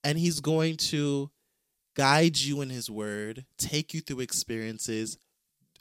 [0.04, 1.32] And He's going to
[1.96, 5.18] guide you in His Word, take you through experiences,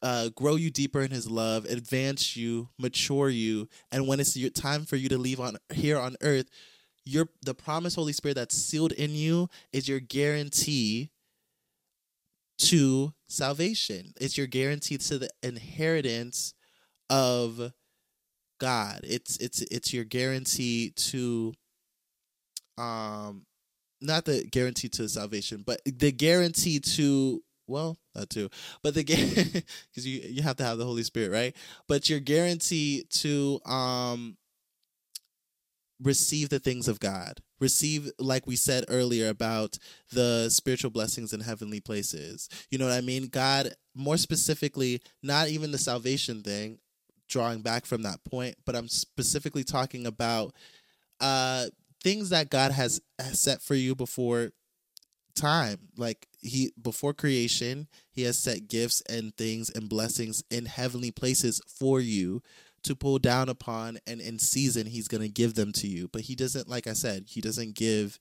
[0.03, 4.51] uh, grow you deeper in his love, advance you, mature you, and when it's your
[4.51, 6.49] time for you to leave on here on earth,
[7.05, 11.11] your the promised Holy Spirit that's sealed in you is your guarantee
[12.59, 14.13] to salvation.
[14.21, 16.55] It's your guarantee to the inheritance
[17.09, 17.73] of
[18.59, 19.01] God.
[19.05, 21.55] It's it's it's your guarantee to
[22.77, 23.47] um
[24.01, 28.49] not the guarantee to salvation, but the guarantee to well, that too.
[28.83, 31.57] But the because you you have to have the Holy Spirit, right?
[31.87, 34.37] But your guarantee to um
[36.03, 37.41] receive the things of God.
[37.61, 39.79] Receive, like we said earlier, about
[40.13, 42.49] the spiritual blessings in heavenly places.
[42.71, 43.27] You know what I mean?
[43.27, 46.79] God, more specifically, not even the salvation thing,
[47.29, 50.55] drawing back from that point, but I'm specifically talking about
[51.21, 51.67] uh
[52.03, 54.51] things that God has, has set for you before
[55.35, 55.79] time.
[55.97, 61.61] Like he before creation, he has set gifts and things and blessings in heavenly places
[61.67, 62.43] for you
[62.85, 66.09] to pull down upon and in season he's going to give them to you.
[66.09, 68.19] But he doesn't like I said, he doesn't give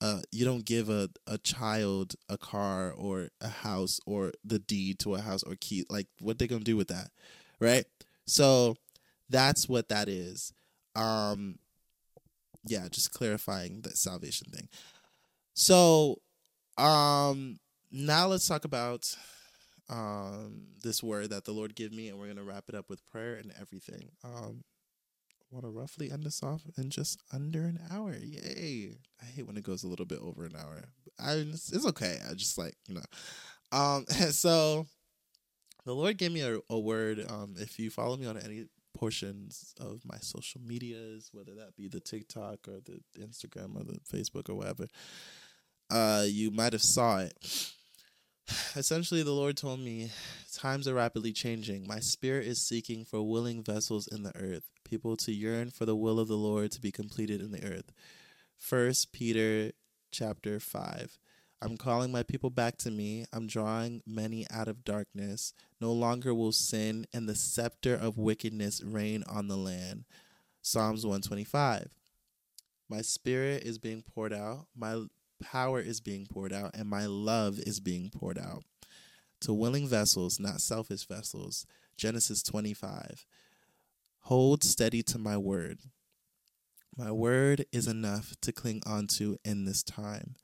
[0.00, 4.98] uh you don't give a a child a car or a house or the deed
[5.00, 7.10] to a house or key like what they going to do with that?
[7.60, 7.86] Right?
[8.26, 8.76] So
[9.28, 10.52] that's what that is.
[10.94, 11.58] Um
[12.68, 14.68] yeah, just clarifying that salvation thing.
[15.54, 16.16] So
[16.76, 17.58] um,
[17.90, 19.14] now let's talk about
[19.88, 23.06] um this word that the Lord gave me, and we're gonna wrap it up with
[23.06, 24.10] prayer and everything.
[24.24, 24.64] Um,
[25.50, 28.14] want to roughly end this off in just under an hour.
[28.14, 28.98] Yay!
[29.22, 30.82] I hate when it goes a little bit over an hour.
[31.18, 32.18] I it's, it's okay.
[32.28, 33.02] I just like you know.
[33.72, 34.86] Um, so
[35.86, 37.24] the Lord gave me a, a word.
[37.28, 41.88] Um, if you follow me on any portions of my social medias, whether that be
[41.88, 44.88] the TikTok or the Instagram or the Facebook or whatever,
[45.90, 47.72] uh, you might have saw it.
[48.76, 50.10] Essentially, the Lord told me,
[50.52, 51.86] times are rapidly changing.
[51.86, 55.96] My spirit is seeking for willing vessels in the earth, people to yearn for the
[55.96, 57.92] will of the Lord to be completed in the earth.
[58.58, 59.70] First Peter
[60.10, 61.18] chapter 5.
[61.62, 63.24] I'm calling my people back to me.
[63.32, 65.54] I'm drawing many out of darkness.
[65.80, 70.04] No longer will sin and the scepter of wickedness reign on the land.
[70.60, 71.88] Psalms 125.
[72.88, 74.66] My spirit is being poured out.
[74.76, 75.04] My
[75.42, 78.62] power is being poured out and my love is being poured out
[79.40, 81.66] to willing vessels, not selfish vessels.
[81.96, 83.26] Genesis 25.
[84.20, 85.78] Hold steady to my word.
[86.96, 90.34] My word is enough to cling onto in this time.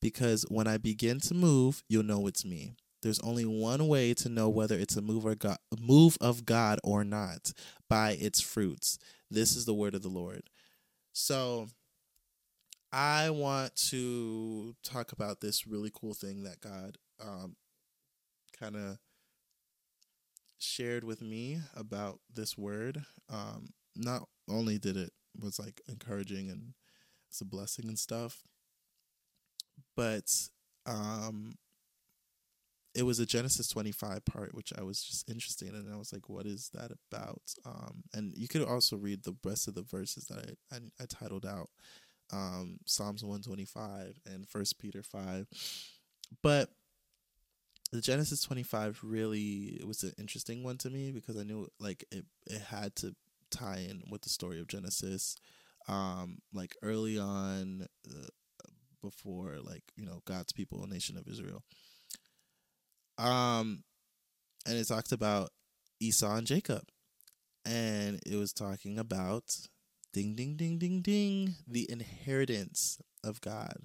[0.00, 2.74] Because when I begin to move, you'll know it's me.
[3.02, 6.80] There's only one way to know whether it's a move or God, move of God
[6.82, 7.52] or not
[7.88, 8.98] by its fruits.
[9.30, 10.42] This is the word of the Lord.
[11.12, 11.68] So
[12.92, 17.56] I want to talk about this really cool thing that God um,
[18.58, 18.98] kind of
[20.58, 23.04] shared with me about this word.
[23.30, 26.72] Um, not only did it was like encouraging and
[27.28, 28.42] it's a blessing and stuff,
[29.96, 30.30] but
[30.86, 31.54] um,
[32.94, 35.74] it was a Genesis 25 part, which I was just interested in.
[35.74, 37.42] And I was like, what is that about?
[37.64, 41.04] Um, and you could also read the rest of the verses that I, I, I
[41.06, 41.68] titled out
[42.32, 45.46] um, Psalms 125 and First Peter 5.
[46.42, 46.70] But
[47.92, 52.04] the Genesis 25 really it was an interesting one to me because I knew like
[52.12, 53.14] it, it had to
[53.50, 55.36] tie in with the story of Genesis.
[55.88, 58.26] Um, like early on, uh,
[59.02, 61.62] before like you know God's people, nation of Israel.
[63.18, 63.82] Um,
[64.66, 65.50] and it talked about
[66.00, 66.82] Esau and Jacob,
[67.64, 69.56] and it was talking about
[70.12, 73.76] ding, ding, ding, ding, ding, the inheritance of God,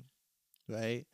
[0.70, 1.06] right?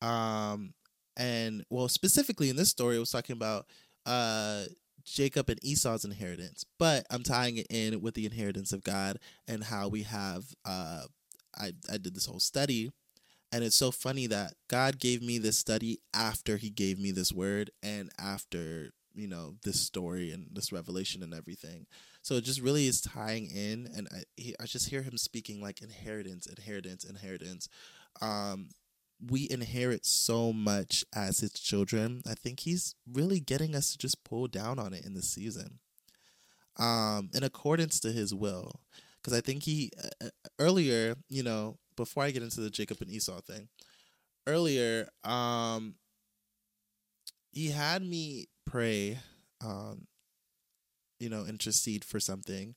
[0.00, 0.74] Um,
[1.16, 3.66] and well, specifically in this story, it was talking about
[4.06, 4.64] uh
[5.04, 9.62] Jacob and Esau's inheritance, but I'm tying it in with the inheritance of God and
[9.62, 10.44] how we have.
[10.64, 11.02] Uh,
[11.56, 12.90] I I did this whole study
[13.54, 17.32] and it's so funny that God gave me this study after he gave me this
[17.32, 21.86] word and after, you know, this story and this revelation and everything.
[22.20, 23.88] So it just really is tying in.
[23.96, 27.68] And I, he, I just hear him speaking like inheritance, inheritance, inheritance.
[28.20, 28.70] Um,
[29.24, 32.22] we inherit so much as his children.
[32.28, 35.78] I think he's really getting us to just pull down on it in this season.
[36.76, 38.80] Um, in accordance to his will.
[39.22, 43.10] Because I think he, uh, earlier, you know, before I get into the Jacob and
[43.10, 43.68] Esau thing,
[44.46, 45.94] earlier, um,
[47.52, 49.18] he had me pray,
[49.64, 50.06] um,
[51.18, 52.74] you know, intercede for something,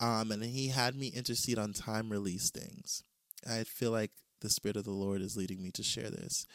[0.00, 3.02] um, and he had me intercede on time release things.
[3.48, 6.46] I feel like the Spirit of the Lord is leading me to share this,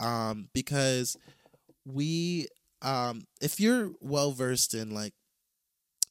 [0.00, 1.16] um, because
[1.84, 2.48] we,
[2.82, 5.14] um, if you're well versed in like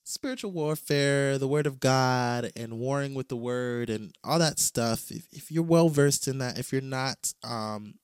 [0.08, 5.12] spiritual warfare, the word of God, and warring with the word and all that stuff.
[5.12, 7.96] If, if you're well versed in that, if you're not, um,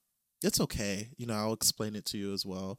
[0.43, 1.09] it's okay.
[1.17, 2.77] You know, I'll explain it to you as well.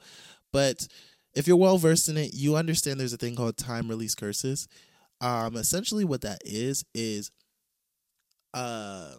[0.52, 0.86] But
[1.34, 4.68] if you're well versed in it, you understand there's a thing called time release curses.
[5.20, 7.30] Um, essentially, what that is is,
[8.52, 9.12] uh,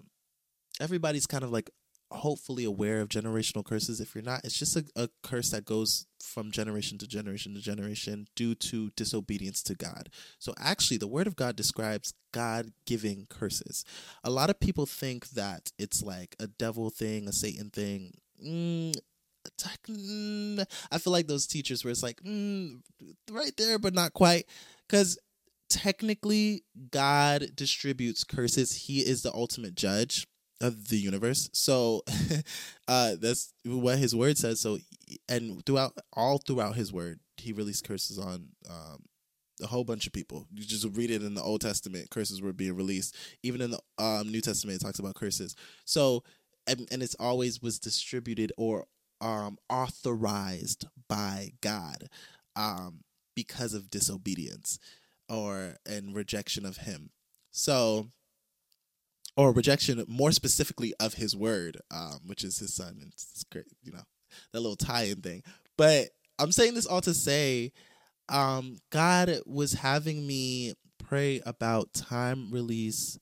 [0.80, 1.72] everybody's kind of like
[2.12, 4.00] hopefully aware of generational curses.
[4.00, 7.62] If you're not, it's just a, a curse that goes from generation to generation to
[7.62, 10.10] generation due to disobedience to God.
[10.40, 13.86] So, actually, the Word of God describes God giving curses.
[14.24, 18.14] A lot of people think that it's like a devil thing, a Satan thing.
[18.44, 18.94] Mm,
[19.90, 22.82] mm I feel like those teachers where it's like mm,
[23.32, 24.46] right there, but not quite.
[24.88, 25.18] Because
[25.70, 30.28] technically, God distributes curses, He is the ultimate judge
[30.62, 31.50] of the universe.
[31.54, 32.04] So
[32.88, 34.60] uh that's what his word says.
[34.60, 34.80] So
[35.30, 39.06] and throughout all throughout his word, he released curses on um
[39.62, 40.48] a whole bunch of people.
[40.54, 43.16] You just read it in the Old Testament, curses were being released.
[43.44, 45.56] Even in the um, New Testament, it talks about curses.
[45.86, 46.24] So,
[46.68, 48.86] and, and it's always was distributed or
[49.22, 52.10] um, authorized by God
[52.56, 53.02] um,
[53.36, 54.80] because of disobedience
[55.30, 57.10] or and rejection of Him.
[57.52, 58.10] So,
[59.38, 62.98] or rejection more specifically of his word, um, which is his son.
[63.08, 64.04] It's, it's great, you know,
[64.54, 65.44] that little tie-in thing.
[65.78, 66.10] But
[66.40, 67.72] I'm saying this all to say,
[68.30, 70.74] um, God was having me
[71.04, 73.20] pray about time release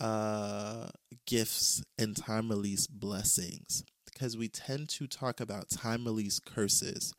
[0.00, 0.88] uh
[1.26, 7.14] gifts and time release blessings because we tend to talk about time release curses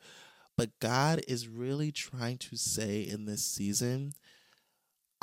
[0.57, 4.13] but God is really trying to say in this season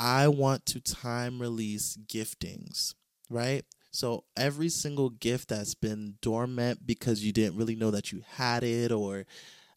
[0.03, 2.95] I want to time release giftings,
[3.29, 3.65] right?
[3.91, 8.65] So every single gift that's been dormant because you didn't really know that you had
[8.65, 9.27] it, or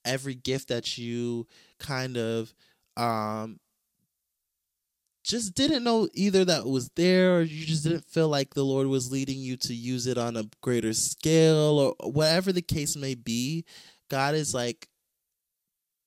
[0.05, 1.45] every gift that you
[1.77, 2.53] kind of
[2.95, 3.59] um,
[5.25, 8.87] just didn't know either that was there, or you just didn't feel like the Lord
[8.87, 13.15] was leading you to use it on a greater scale, or whatever the case may
[13.15, 13.65] be.
[14.09, 14.87] God is like,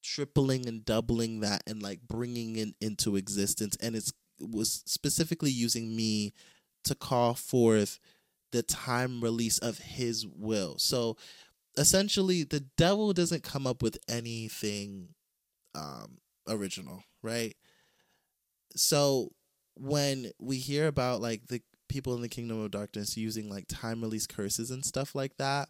[0.06, 3.76] tripling and doubling that and like bringing it into existence.
[3.80, 6.34] And it's was specifically using me
[6.84, 7.98] to call forth
[8.52, 10.78] the time release of his will.
[10.78, 11.16] So
[11.76, 15.08] essentially the devil doesn't come up with anything
[15.74, 17.56] um original right?
[18.76, 19.30] So
[19.74, 24.00] when we hear about like the people in the kingdom of darkness using like time
[24.00, 25.68] release curses and stuff like that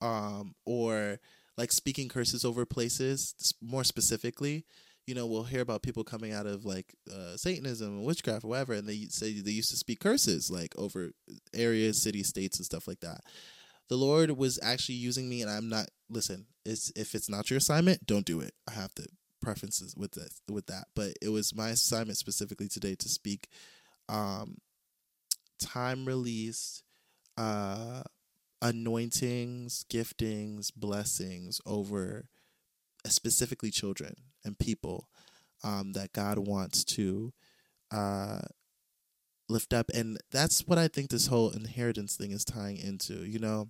[0.00, 1.18] um or
[1.56, 4.64] like speaking curses over places more specifically
[5.06, 8.48] you know we'll hear about people coming out of like uh, satanism and witchcraft or
[8.48, 11.12] whatever and they say they used to speak curses like over
[11.54, 13.20] areas cities states and stuff like that.
[13.88, 17.58] The lord was actually using me and i'm not listen it's if it's not your
[17.58, 18.52] assignment don't do it.
[18.68, 19.06] I have to
[19.40, 20.86] preferences with that with that.
[20.94, 23.48] But it was my assignment specifically today to speak
[24.08, 24.56] um
[25.60, 26.82] time released
[27.38, 28.02] uh
[28.62, 32.28] anointings giftings blessings over
[33.04, 35.08] uh, specifically children and people
[35.62, 37.32] um that god wants to
[37.90, 38.40] uh
[39.48, 43.38] lift up and that's what i think this whole inheritance thing is tying into you
[43.38, 43.68] know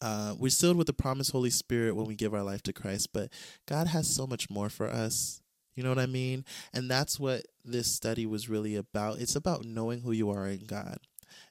[0.00, 3.10] uh, we're sealed with the promised Holy Spirit when we give our life to Christ,
[3.14, 3.30] but
[3.66, 5.40] God has so much more for us.
[5.74, 6.44] You know what I mean?
[6.74, 9.18] And that's what this study was really about.
[9.18, 10.98] It's about knowing who you are in God.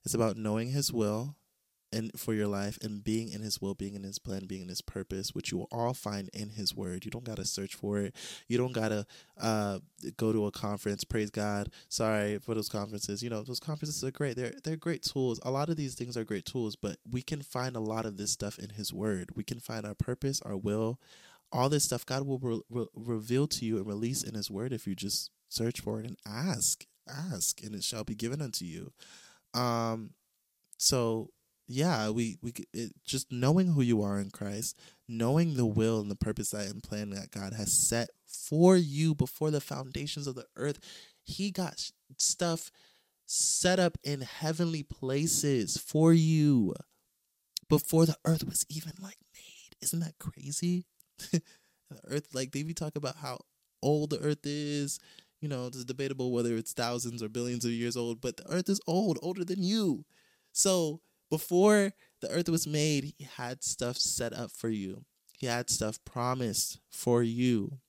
[0.05, 1.35] It's about knowing His will
[1.93, 4.69] and for your life and being in his will, being in his plan, being in
[4.69, 7.05] his purpose, which you will all find in his word.
[7.05, 8.15] You don't got to search for it.
[8.47, 9.05] You don't got to
[9.39, 9.79] uh,
[10.17, 11.03] go to a conference.
[11.03, 11.69] Praise God.
[11.87, 13.21] Sorry for those conferences.
[13.21, 14.35] You know, those conferences are great.
[14.35, 15.39] They're they're great tools.
[15.43, 18.17] A lot of these things are great tools, but we can find a lot of
[18.17, 19.29] this stuff in his word.
[19.35, 20.99] We can find our purpose, our will,
[21.51, 24.73] all this stuff God will re- re- reveal to you and release in his word
[24.73, 26.85] if you just search for it and ask.
[27.07, 28.91] Ask and it shall be given unto you.
[29.53, 30.11] Um
[30.77, 31.29] so
[31.73, 36.11] yeah, we we it, just knowing who you are in Christ, knowing the will and
[36.11, 40.35] the purpose that and plan that God has set for you before the foundations of
[40.35, 40.79] the earth.
[41.23, 42.69] He got stuff
[43.25, 46.75] set up in heavenly places for you
[47.69, 49.75] before the earth was even like made.
[49.81, 50.85] Isn't that crazy?
[51.31, 51.41] the
[52.07, 53.39] earth, like they be talk about how
[53.81, 54.99] old the earth is.
[55.41, 58.69] You know, it's debatable whether it's thousands or billions of years old, but the earth
[58.69, 60.05] is old, older than you.
[60.51, 61.01] So
[61.33, 65.03] before the earth was made, he had stuff set up for you.
[65.39, 67.79] He had stuff promised for you.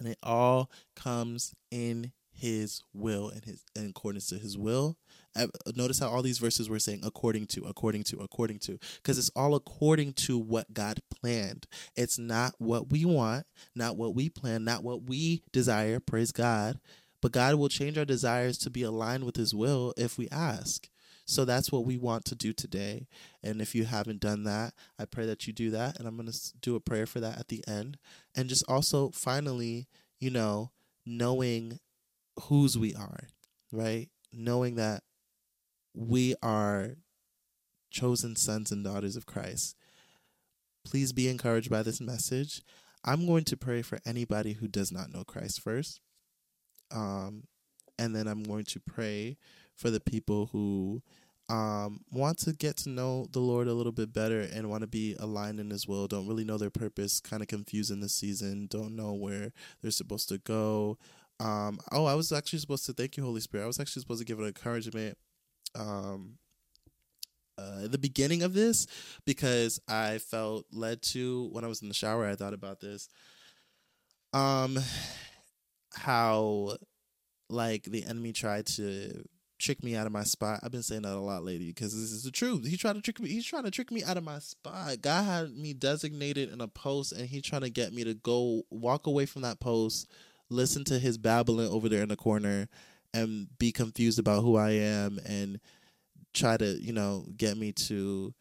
[0.00, 4.96] And it all comes in his will and his in accordance to his will.
[5.36, 5.46] Uh,
[5.76, 9.30] notice how all these verses were saying according to, according to, according to, because it's
[9.36, 11.68] all according to what God planned.
[11.94, 13.46] It's not what we want,
[13.76, 16.00] not what we plan, not what we desire.
[16.00, 16.80] Praise God.
[17.22, 20.88] But God will change our desires to be aligned with his will if we ask.
[21.26, 23.08] So that's what we want to do today.
[23.42, 25.98] And if you haven't done that, I pray that you do that.
[25.98, 27.98] And I'm going to do a prayer for that at the end.
[28.36, 29.88] And just also, finally,
[30.20, 30.70] you know,
[31.04, 31.80] knowing
[32.42, 33.26] whose we are,
[33.72, 34.08] right?
[34.32, 35.02] Knowing that
[35.94, 36.96] we are
[37.90, 39.74] chosen sons and daughters of Christ.
[40.84, 42.62] Please be encouraged by this message.
[43.04, 46.00] I'm going to pray for anybody who does not know Christ first.
[46.92, 47.44] Um,
[47.98, 49.38] and then I'm going to pray
[49.76, 51.02] for the people who
[51.48, 54.88] um, want to get to know the Lord a little bit better and want to
[54.88, 58.14] be aligned in His will, don't really know their purpose, kind of confused in this
[58.14, 60.98] season, don't know where they're supposed to go.
[61.38, 63.64] Um, oh, I was actually supposed to thank you, Holy Spirit.
[63.64, 65.18] I was actually supposed to give an encouragement
[65.74, 66.38] um,
[67.58, 68.86] uh, at the beginning of this
[69.24, 72.26] because I felt led to when I was in the shower.
[72.26, 73.08] I thought about this.
[74.32, 74.78] Um,
[75.94, 76.76] how
[77.48, 79.24] like the enemy tried to
[79.66, 80.60] trick me out of my spot.
[80.62, 82.66] I've been saying that a lot lately because this is the truth.
[82.66, 83.28] He tried to trick me.
[83.28, 85.02] He's trying to trick me out of my spot.
[85.02, 88.62] God had me designated in a post, and he's trying to get me to go
[88.70, 90.08] walk away from that post,
[90.48, 92.68] listen to his babbling over there in the corner,
[93.12, 95.58] and be confused about who I am, and
[96.32, 98.32] try to you know get me to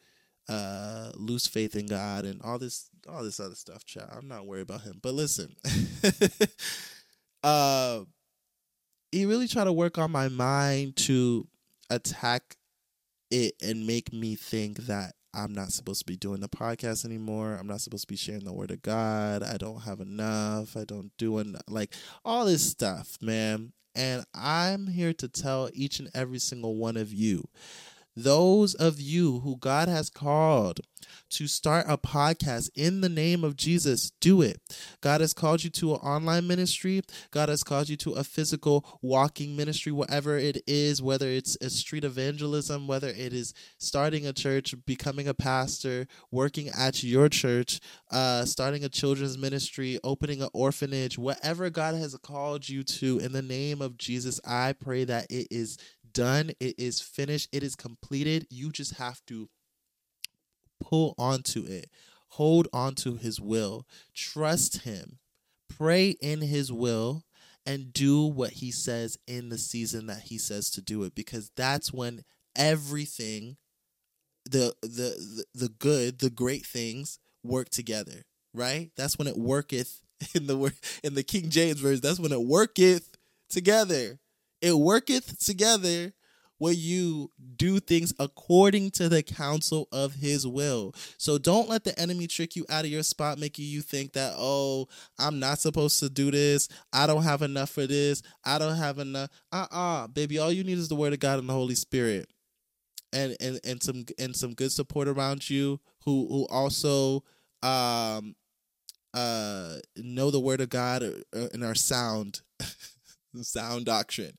[0.47, 3.83] uh lose faith in God and all this all this other stuff.
[3.83, 4.99] Child, I'm not worried about him.
[5.01, 5.55] But listen,
[7.43, 8.01] uh
[9.15, 11.47] he really tried to work on my mind to
[11.89, 12.57] attack
[13.31, 17.57] it and make me think that I'm not supposed to be doing the podcast anymore.
[17.57, 19.41] I'm not supposed to be sharing the word of God.
[19.41, 20.75] I don't have enough.
[20.75, 21.63] I don't do enough.
[21.69, 21.93] Like
[22.25, 23.71] all this stuff, man.
[23.95, 27.47] And I'm here to tell each and every single one of you
[28.15, 30.79] those of you who God has called
[31.31, 34.61] to start a podcast in the name of Jesus, do it.
[35.01, 37.01] God has called you to an online ministry.
[37.31, 41.69] God has called you to a physical walking ministry, whatever it is, whether it's a
[41.69, 47.79] street evangelism, whether it is starting a church, becoming a pastor, working at your church,
[48.11, 53.31] uh, starting a children's ministry, opening an orphanage, whatever God has called you to in
[53.31, 55.77] the name of Jesus, I pray that it is
[56.15, 56.51] done.
[56.59, 57.49] It is finished.
[57.51, 58.47] It is completed.
[58.49, 59.49] You just have to
[60.79, 61.89] pull onto it.
[62.29, 63.85] Hold on to his will.
[64.13, 65.19] Trust him.
[65.69, 67.23] Pray in his will
[67.65, 71.51] and do what he says in the season that he says to do it because
[71.55, 72.23] that's when
[72.55, 73.57] everything
[74.45, 80.01] the the, the good the great things work together right that's when it worketh
[80.35, 80.71] in the
[81.03, 83.17] in the king james verse that's when it worketh
[83.49, 84.19] together
[84.61, 86.13] it worketh together
[86.57, 90.93] where you do things according to the counsel of his will.
[91.17, 94.33] So don't let the enemy trick you out of your spot, making you think that,
[94.37, 94.87] oh,
[95.19, 96.69] I'm not supposed to do this.
[96.93, 98.21] I don't have enough for this.
[98.43, 99.29] I don't have enough.
[99.51, 100.39] Uh uh-uh, uh, baby.
[100.39, 102.29] All you need is the word of God and the Holy Spirit.
[103.13, 107.23] And, and and some and some good support around you who who also
[107.63, 108.35] um
[109.13, 112.41] uh know the word of God uh, and are sound
[113.41, 114.37] sound doctrine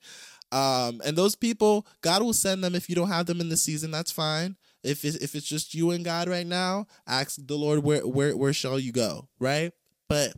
[0.52, 3.56] um, and those people, God will send them if you don't have them in the
[3.56, 3.90] season.
[3.90, 4.56] That's fine.
[4.82, 8.36] If it's, if it's just you and God right now, ask the Lord where where
[8.36, 9.72] where shall you go, right?
[10.08, 10.34] But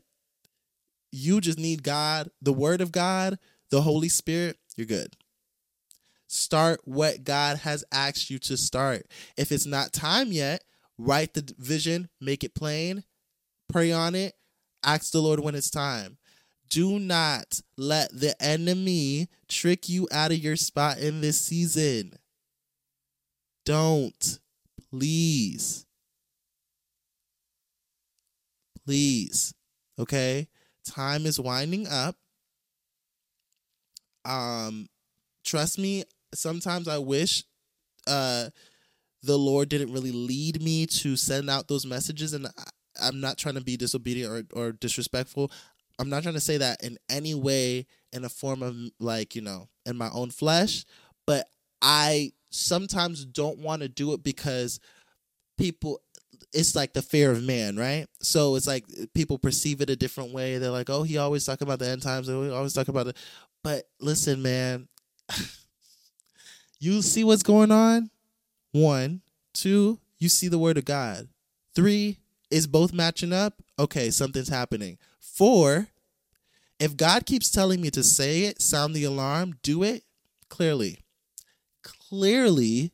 [1.12, 3.38] you just need God, the Word of God,
[3.70, 4.58] the Holy Spirit.
[4.76, 5.16] You're good.
[6.26, 9.06] Start what God has asked you to start.
[9.36, 10.62] If it's not time yet,
[10.98, 13.04] write the vision, make it plain,
[13.68, 14.34] pray on it,
[14.84, 16.17] ask the Lord when it's time.
[16.68, 22.12] Do not let the enemy trick you out of your spot in this season.
[23.64, 24.38] Don't.
[24.90, 25.86] Please.
[28.84, 29.54] Please.
[29.98, 30.48] Okay?
[30.84, 32.16] Time is winding up.
[34.24, 34.88] Um
[35.44, 36.04] trust me,
[36.34, 37.44] sometimes I wish
[38.06, 38.50] uh
[39.22, 43.36] the Lord didn't really lead me to send out those messages and I, am not
[43.36, 45.50] trying to be disobedient or, or disrespectful.
[45.98, 49.42] I'm not trying to say that in any way in a form of like, you
[49.42, 50.84] know, in my own flesh,
[51.26, 51.48] but
[51.82, 54.80] I sometimes don't want to do it because
[55.58, 56.00] people
[56.54, 58.06] it's like the fear of man, right?
[58.22, 60.56] So it's like people perceive it a different way.
[60.58, 62.28] They're like, "Oh, he always talk about the end times.
[62.28, 63.16] We always talk about it."
[63.62, 64.88] But listen, man,
[66.80, 68.10] you see what's going on.
[68.72, 69.20] One,
[69.52, 71.28] two, you see the word of God.
[71.74, 72.18] Three,
[72.50, 73.54] is both matching up.
[73.78, 74.98] Okay, something's happening.
[75.20, 75.88] Four,
[76.78, 80.04] if God keeps telling me to say it, sound the alarm, do it,
[80.48, 81.00] clearly,
[81.82, 82.92] clearly,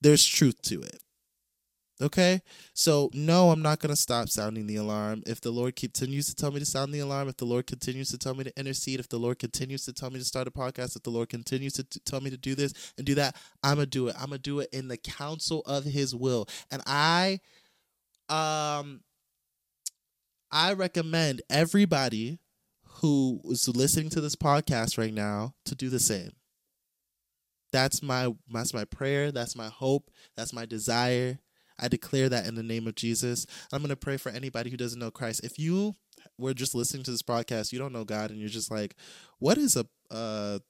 [0.00, 1.00] there's truth to it.
[2.02, 2.42] Okay?
[2.74, 5.22] So, no, I'm not going to stop sounding the alarm.
[5.26, 8.10] If the Lord continues to tell me to sound the alarm, if the Lord continues
[8.10, 10.50] to tell me to intercede, if the Lord continues to tell me to start a
[10.50, 13.36] podcast, if the Lord continues to t- tell me to do this and do that,
[13.62, 14.16] I'm going to do it.
[14.18, 16.48] I'm going to do it in the counsel of his will.
[16.70, 17.40] And I
[18.28, 19.00] um
[20.50, 22.38] I recommend everybody
[23.00, 26.30] who is listening to this podcast right now to do the same.
[27.72, 31.40] That's my that's my prayer, that's my hope, that's my desire.
[31.78, 33.46] I declare that in the name of Jesus.
[33.72, 35.42] I'm going to pray for anybody who doesn't know Christ.
[35.42, 35.94] If you
[36.38, 38.94] were just listening to this podcast, you don't know God and you're just like,
[39.40, 40.60] what is a uh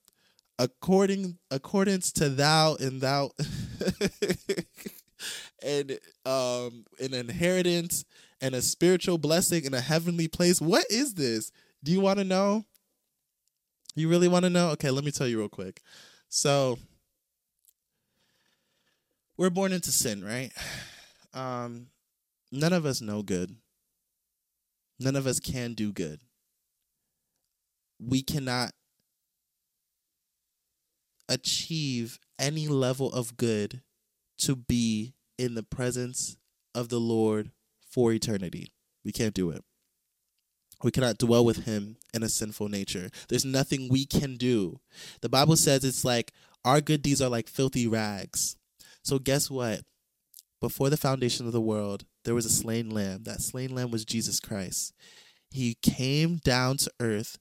[0.58, 3.30] according accordance to thou and thou
[5.62, 8.04] and um an inheritance
[8.40, 10.60] and a spiritual blessing in a heavenly place.
[10.60, 11.50] What is this?
[11.82, 12.64] Do you want to know?
[13.94, 14.70] You really want to know?
[14.70, 15.80] Okay, let me tell you real quick.
[16.28, 16.78] So,
[19.36, 20.52] we're born into sin, right?
[21.32, 21.88] Um,
[22.52, 23.56] none of us know good.
[25.00, 26.20] None of us can do good.
[27.98, 28.70] We cannot
[31.28, 33.82] achieve any level of good
[34.38, 36.36] to be in the presence
[36.74, 37.50] of the Lord
[37.88, 38.72] for eternity.
[39.04, 39.62] We can't do it.
[40.82, 43.08] We cannot dwell with him in a sinful nature.
[43.28, 44.80] There's nothing we can do.
[45.22, 46.32] The Bible says it's like
[46.64, 48.56] our good deeds are like filthy rags.
[49.02, 49.82] So, guess what?
[50.60, 53.24] Before the foundation of the world, there was a slain lamb.
[53.24, 54.92] That slain lamb was Jesus Christ.
[55.50, 57.38] He came down to earth,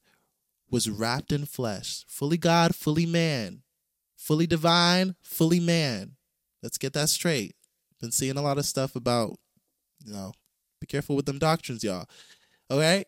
[0.70, 3.64] was wrapped in flesh, fully God, fully man,
[4.16, 6.18] fully divine, fully man.
[6.64, 7.56] Let's get that straight.
[8.00, 9.38] Been seeing a lot of stuff about,
[10.04, 10.32] you know,
[10.80, 12.08] be careful with them doctrines, y'all.
[12.72, 13.04] Okay?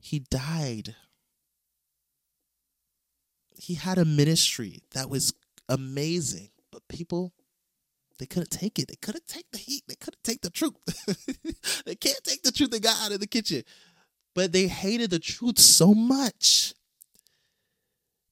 [0.00, 0.94] He died.
[3.58, 5.34] He had a ministry that was
[5.68, 7.32] amazing, but people
[8.18, 8.86] they couldn't take it.
[8.86, 9.82] They couldn't take the heat.
[9.88, 10.74] They couldn't take the truth.
[11.84, 13.64] they can't take the truth they got out of the kitchen.
[14.34, 16.74] But they hated the truth so much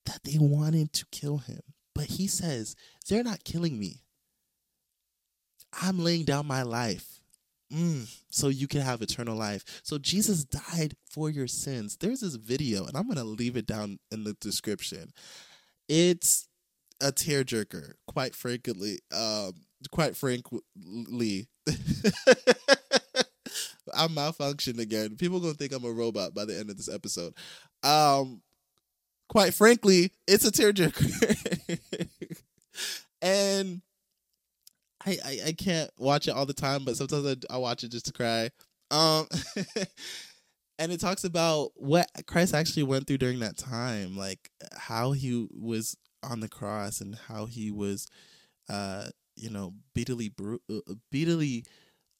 [0.07, 1.61] that they wanted to kill him.
[1.95, 2.77] But he says,
[3.09, 4.03] they're not killing me.
[5.83, 7.21] I'm laying down my life
[7.73, 9.81] Mm, so you can have eternal life.
[9.85, 11.97] So Jesus died for your sins.
[11.97, 15.13] There's this video, and I'm gonna leave it down in the description.
[15.89, 16.49] It's
[17.01, 18.99] a tearjerker, quite frankly.
[19.13, 19.53] Um,
[19.91, 20.61] quite frankly.
[23.95, 25.17] I'm malfunctioned again.
[25.17, 27.35] People gonna think I'm a robot by the end of this episode.
[27.85, 28.43] Um,
[29.29, 31.79] quite frankly, it's a tearjerker,
[33.23, 33.81] and
[35.07, 37.91] I, I I can't watch it all the time, but sometimes I, I watch it
[37.91, 38.51] just to cry.
[38.91, 39.27] Um,
[40.79, 45.47] and it talks about what Christ actually went through during that time, like how he
[45.51, 48.07] was on the cross and how he was,
[48.69, 51.65] uh, you know, brutally, bru- uh, brutally,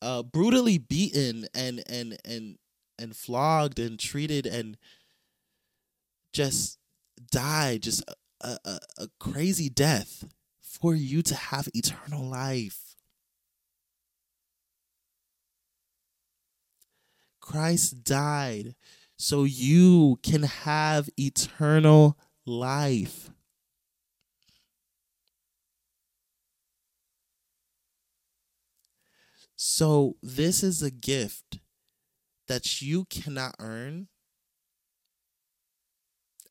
[0.03, 2.57] uh, brutally beaten and and and
[2.99, 4.77] and flogged and treated and
[6.33, 6.79] just
[7.31, 8.03] died, just
[8.41, 10.20] a, a, a crazy death
[10.81, 12.97] for you to have eternal life.
[17.41, 18.75] Christ died
[19.17, 23.31] so you can have eternal life.
[29.57, 31.59] So, this is a gift
[32.49, 34.09] that you cannot earn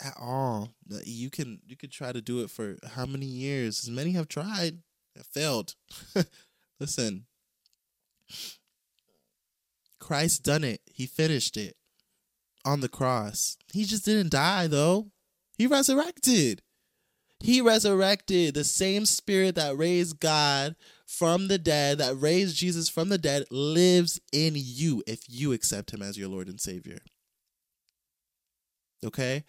[0.01, 0.73] at all.
[1.03, 3.83] You can you could try to do it for how many years?
[3.83, 4.79] As many have tried,
[5.15, 5.75] have failed.
[6.79, 7.25] Listen,
[9.99, 10.81] Christ done it.
[10.91, 11.75] He finished it
[12.65, 13.57] on the cross.
[13.71, 15.11] He just didn't die though.
[15.57, 16.61] He resurrected.
[17.41, 18.53] He resurrected.
[18.53, 23.45] The same spirit that raised God from the dead, that raised Jesus from the dead,
[23.49, 26.99] lives in you if you accept him as your Lord and Savior.
[29.05, 29.43] Okay?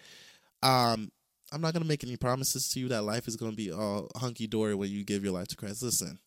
[0.62, 1.10] Um,
[1.52, 4.46] I'm not gonna make any promises to you that life is gonna be all hunky
[4.46, 5.82] dory when you give your life to Christ.
[5.82, 6.20] Listen,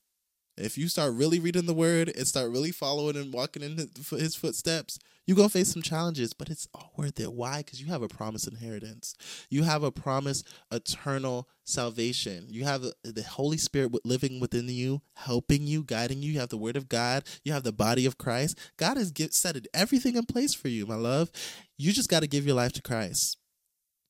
[0.58, 4.36] if you start really reading the Word and start really following and walking in His
[4.36, 7.32] footsteps, you're gonna face some challenges, but it's all worth it.
[7.32, 7.60] Why?
[7.60, 9.16] Because you have a promised inheritance.
[9.50, 12.48] You have a promised eternal salvation.
[12.50, 16.34] You have the Holy Spirit living within you, helping you, guiding you.
[16.34, 17.24] You have the Word of God.
[17.46, 18.60] You have the body of Christ.
[18.76, 21.32] God has set everything in place for you, my love.
[21.78, 23.38] You just got to give your life to Christ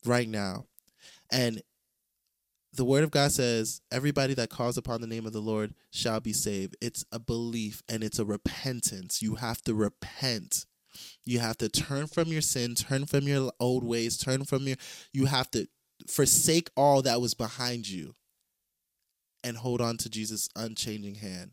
[0.05, 0.65] right now.
[1.31, 1.61] And
[2.73, 6.19] the word of God says, everybody that calls upon the name of the Lord shall
[6.19, 6.75] be saved.
[6.81, 9.21] It's a belief and it's a repentance.
[9.21, 10.65] You have to repent.
[11.25, 14.77] You have to turn from your sin, turn from your old ways, turn from your,
[15.11, 15.67] you have to
[16.07, 18.15] forsake all that was behind you
[19.43, 21.51] and hold on to Jesus' unchanging hand.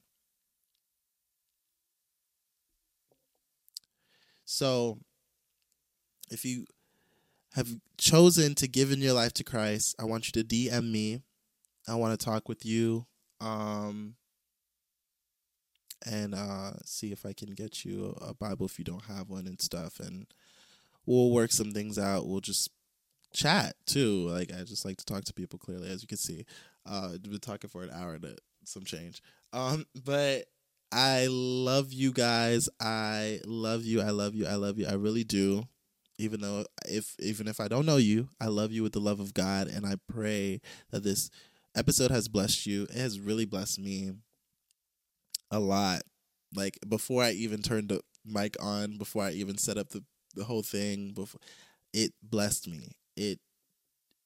[4.45, 4.99] So,
[6.31, 6.67] if you
[7.55, 7.69] have
[7.99, 11.23] chosen to give in your life to Christ, I want you to DM me.
[11.89, 13.07] I want to talk with you.
[13.41, 14.15] Um,
[16.07, 19.47] and uh, see if I can get you a Bible if you don't have one
[19.47, 19.99] and stuff.
[20.01, 20.27] And
[21.07, 22.27] we'll work some things out.
[22.27, 22.71] We'll just
[23.33, 24.29] chat too.
[24.29, 26.45] Like I just like to talk to people clearly, as you can see.
[26.87, 29.23] Uh, been talking for an hour to some change.
[29.53, 30.45] Um, but
[30.93, 32.69] I love you guys.
[32.81, 34.01] I love you.
[34.01, 34.47] I love you.
[34.47, 34.87] I love you.
[34.87, 35.65] I really do
[36.21, 39.21] even though if even if I don't know you, I love you with the love
[39.21, 40.61] of God and I pray
[40.91, 41.31] that this
[41.75, 42.83] episode has blessed you.
[42.85, 44.13] It has really blessed me
[45.51, 46.03] a lot.
[46.55, 50.45] Like before I even turned the mic on, before I even set up the the
[50.45, 51.41] whole thing, before
[51.95, 52.93] it blessed me.
[53.17, 53.41] It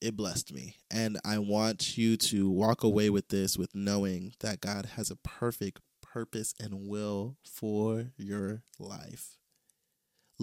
[0.00, 0.76] it blessed me.
[0.90, 5.16] And I want you to walk away with this with knowing that God has a
[5.16, 9.38] perfect purpose and will for your life.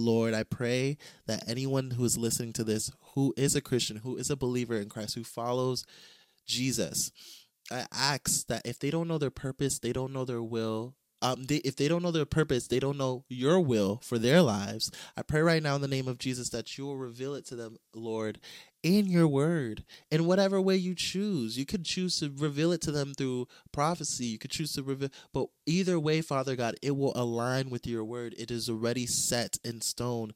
[0.02, 0.98] Lord, I pray
[1.28, 4.76] that anyone who is listening to this, who is a Christian, who is a believer
[4.76, 5.86] in Christ, who follows
[6.46, 7.12] Jesus,
[7.72, 11.44] I ask that if they don't know their purpose, they don't know their will, um,
[11.44, 14.92] they, if they don't know their purpose, they don't know your will for their lives.
[15.16, 17.56] I pray right now in the name of Jesus that you will reveal it to
[17.56, 18.40] them, Lord,
[18.84, 21.58] in your word in whatever way you choose.
[21.58, 24.26] You could choose to reveal it to them through prophecy.
[24.26, 28.04] You could choose to reveal, but either way, Father God, it will align with your
[28.04, 28.34] word.
[28.38, 30.34] It is already set in stone.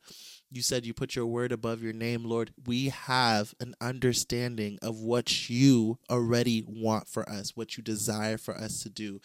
[0.51, 2.51] You said you put your word above your name, Lord.
[2.65, 8.55] We have an understanding of what you already want for us, what you desire for
[8.55, 9.19] us to do,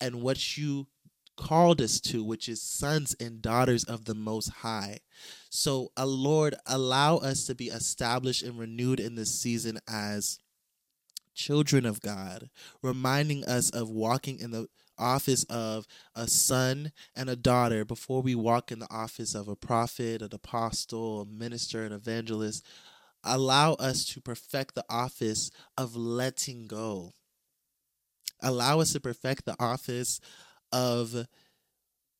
[0.00, 0.88] and what you
[1.36, 4.98] called us to, which is sons and daughters of the Most High.
[5.50, 10.38] So, uh, Lord, allow us to be established and renewed in this season as
[11.34, 12.50] children of God,
[12.82, 18.34] reminding us of walking in the office of a son and a daughter before we
[18.34, 22.64] walk in the office of a prophet, an apostle, a minister, an evangelist.
[23.24, 27.12] Allow us to perfect the office of letting go.
[28.40, 30.20] Allow us to perfect the office
[30.74, 31.26] of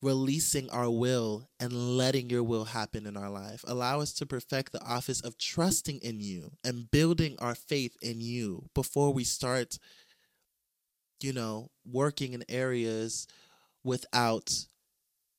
[0.01, 3.63] releasing our will and letting your will happen in our life.
[3.67, 8.21] Allow us to perfect the office of trusting in you and building our faith in
[8.21, 9.77] you before we start,
[11.21, 13.27] you know, working in areas
[13.83, 14.65] without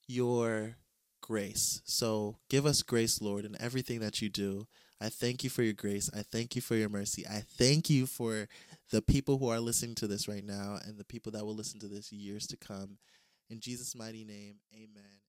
[0.09, 0.77] your
[1.21, 1.81] grace.
[1.85, 4.67] So give us grace, Lord, in everything that you do.
[5.01, 6.11] I thank you for your grace.
[6.17, 7.27] I thank you for your mercy.
[7.27, 8.49] I thank you for
[8.91, 11.81] the people who are listening to this right now and the people that will listen
[11.81, 12.99] to this years to come.
[13.51, 15.26] In Jesus' mighty name, amen.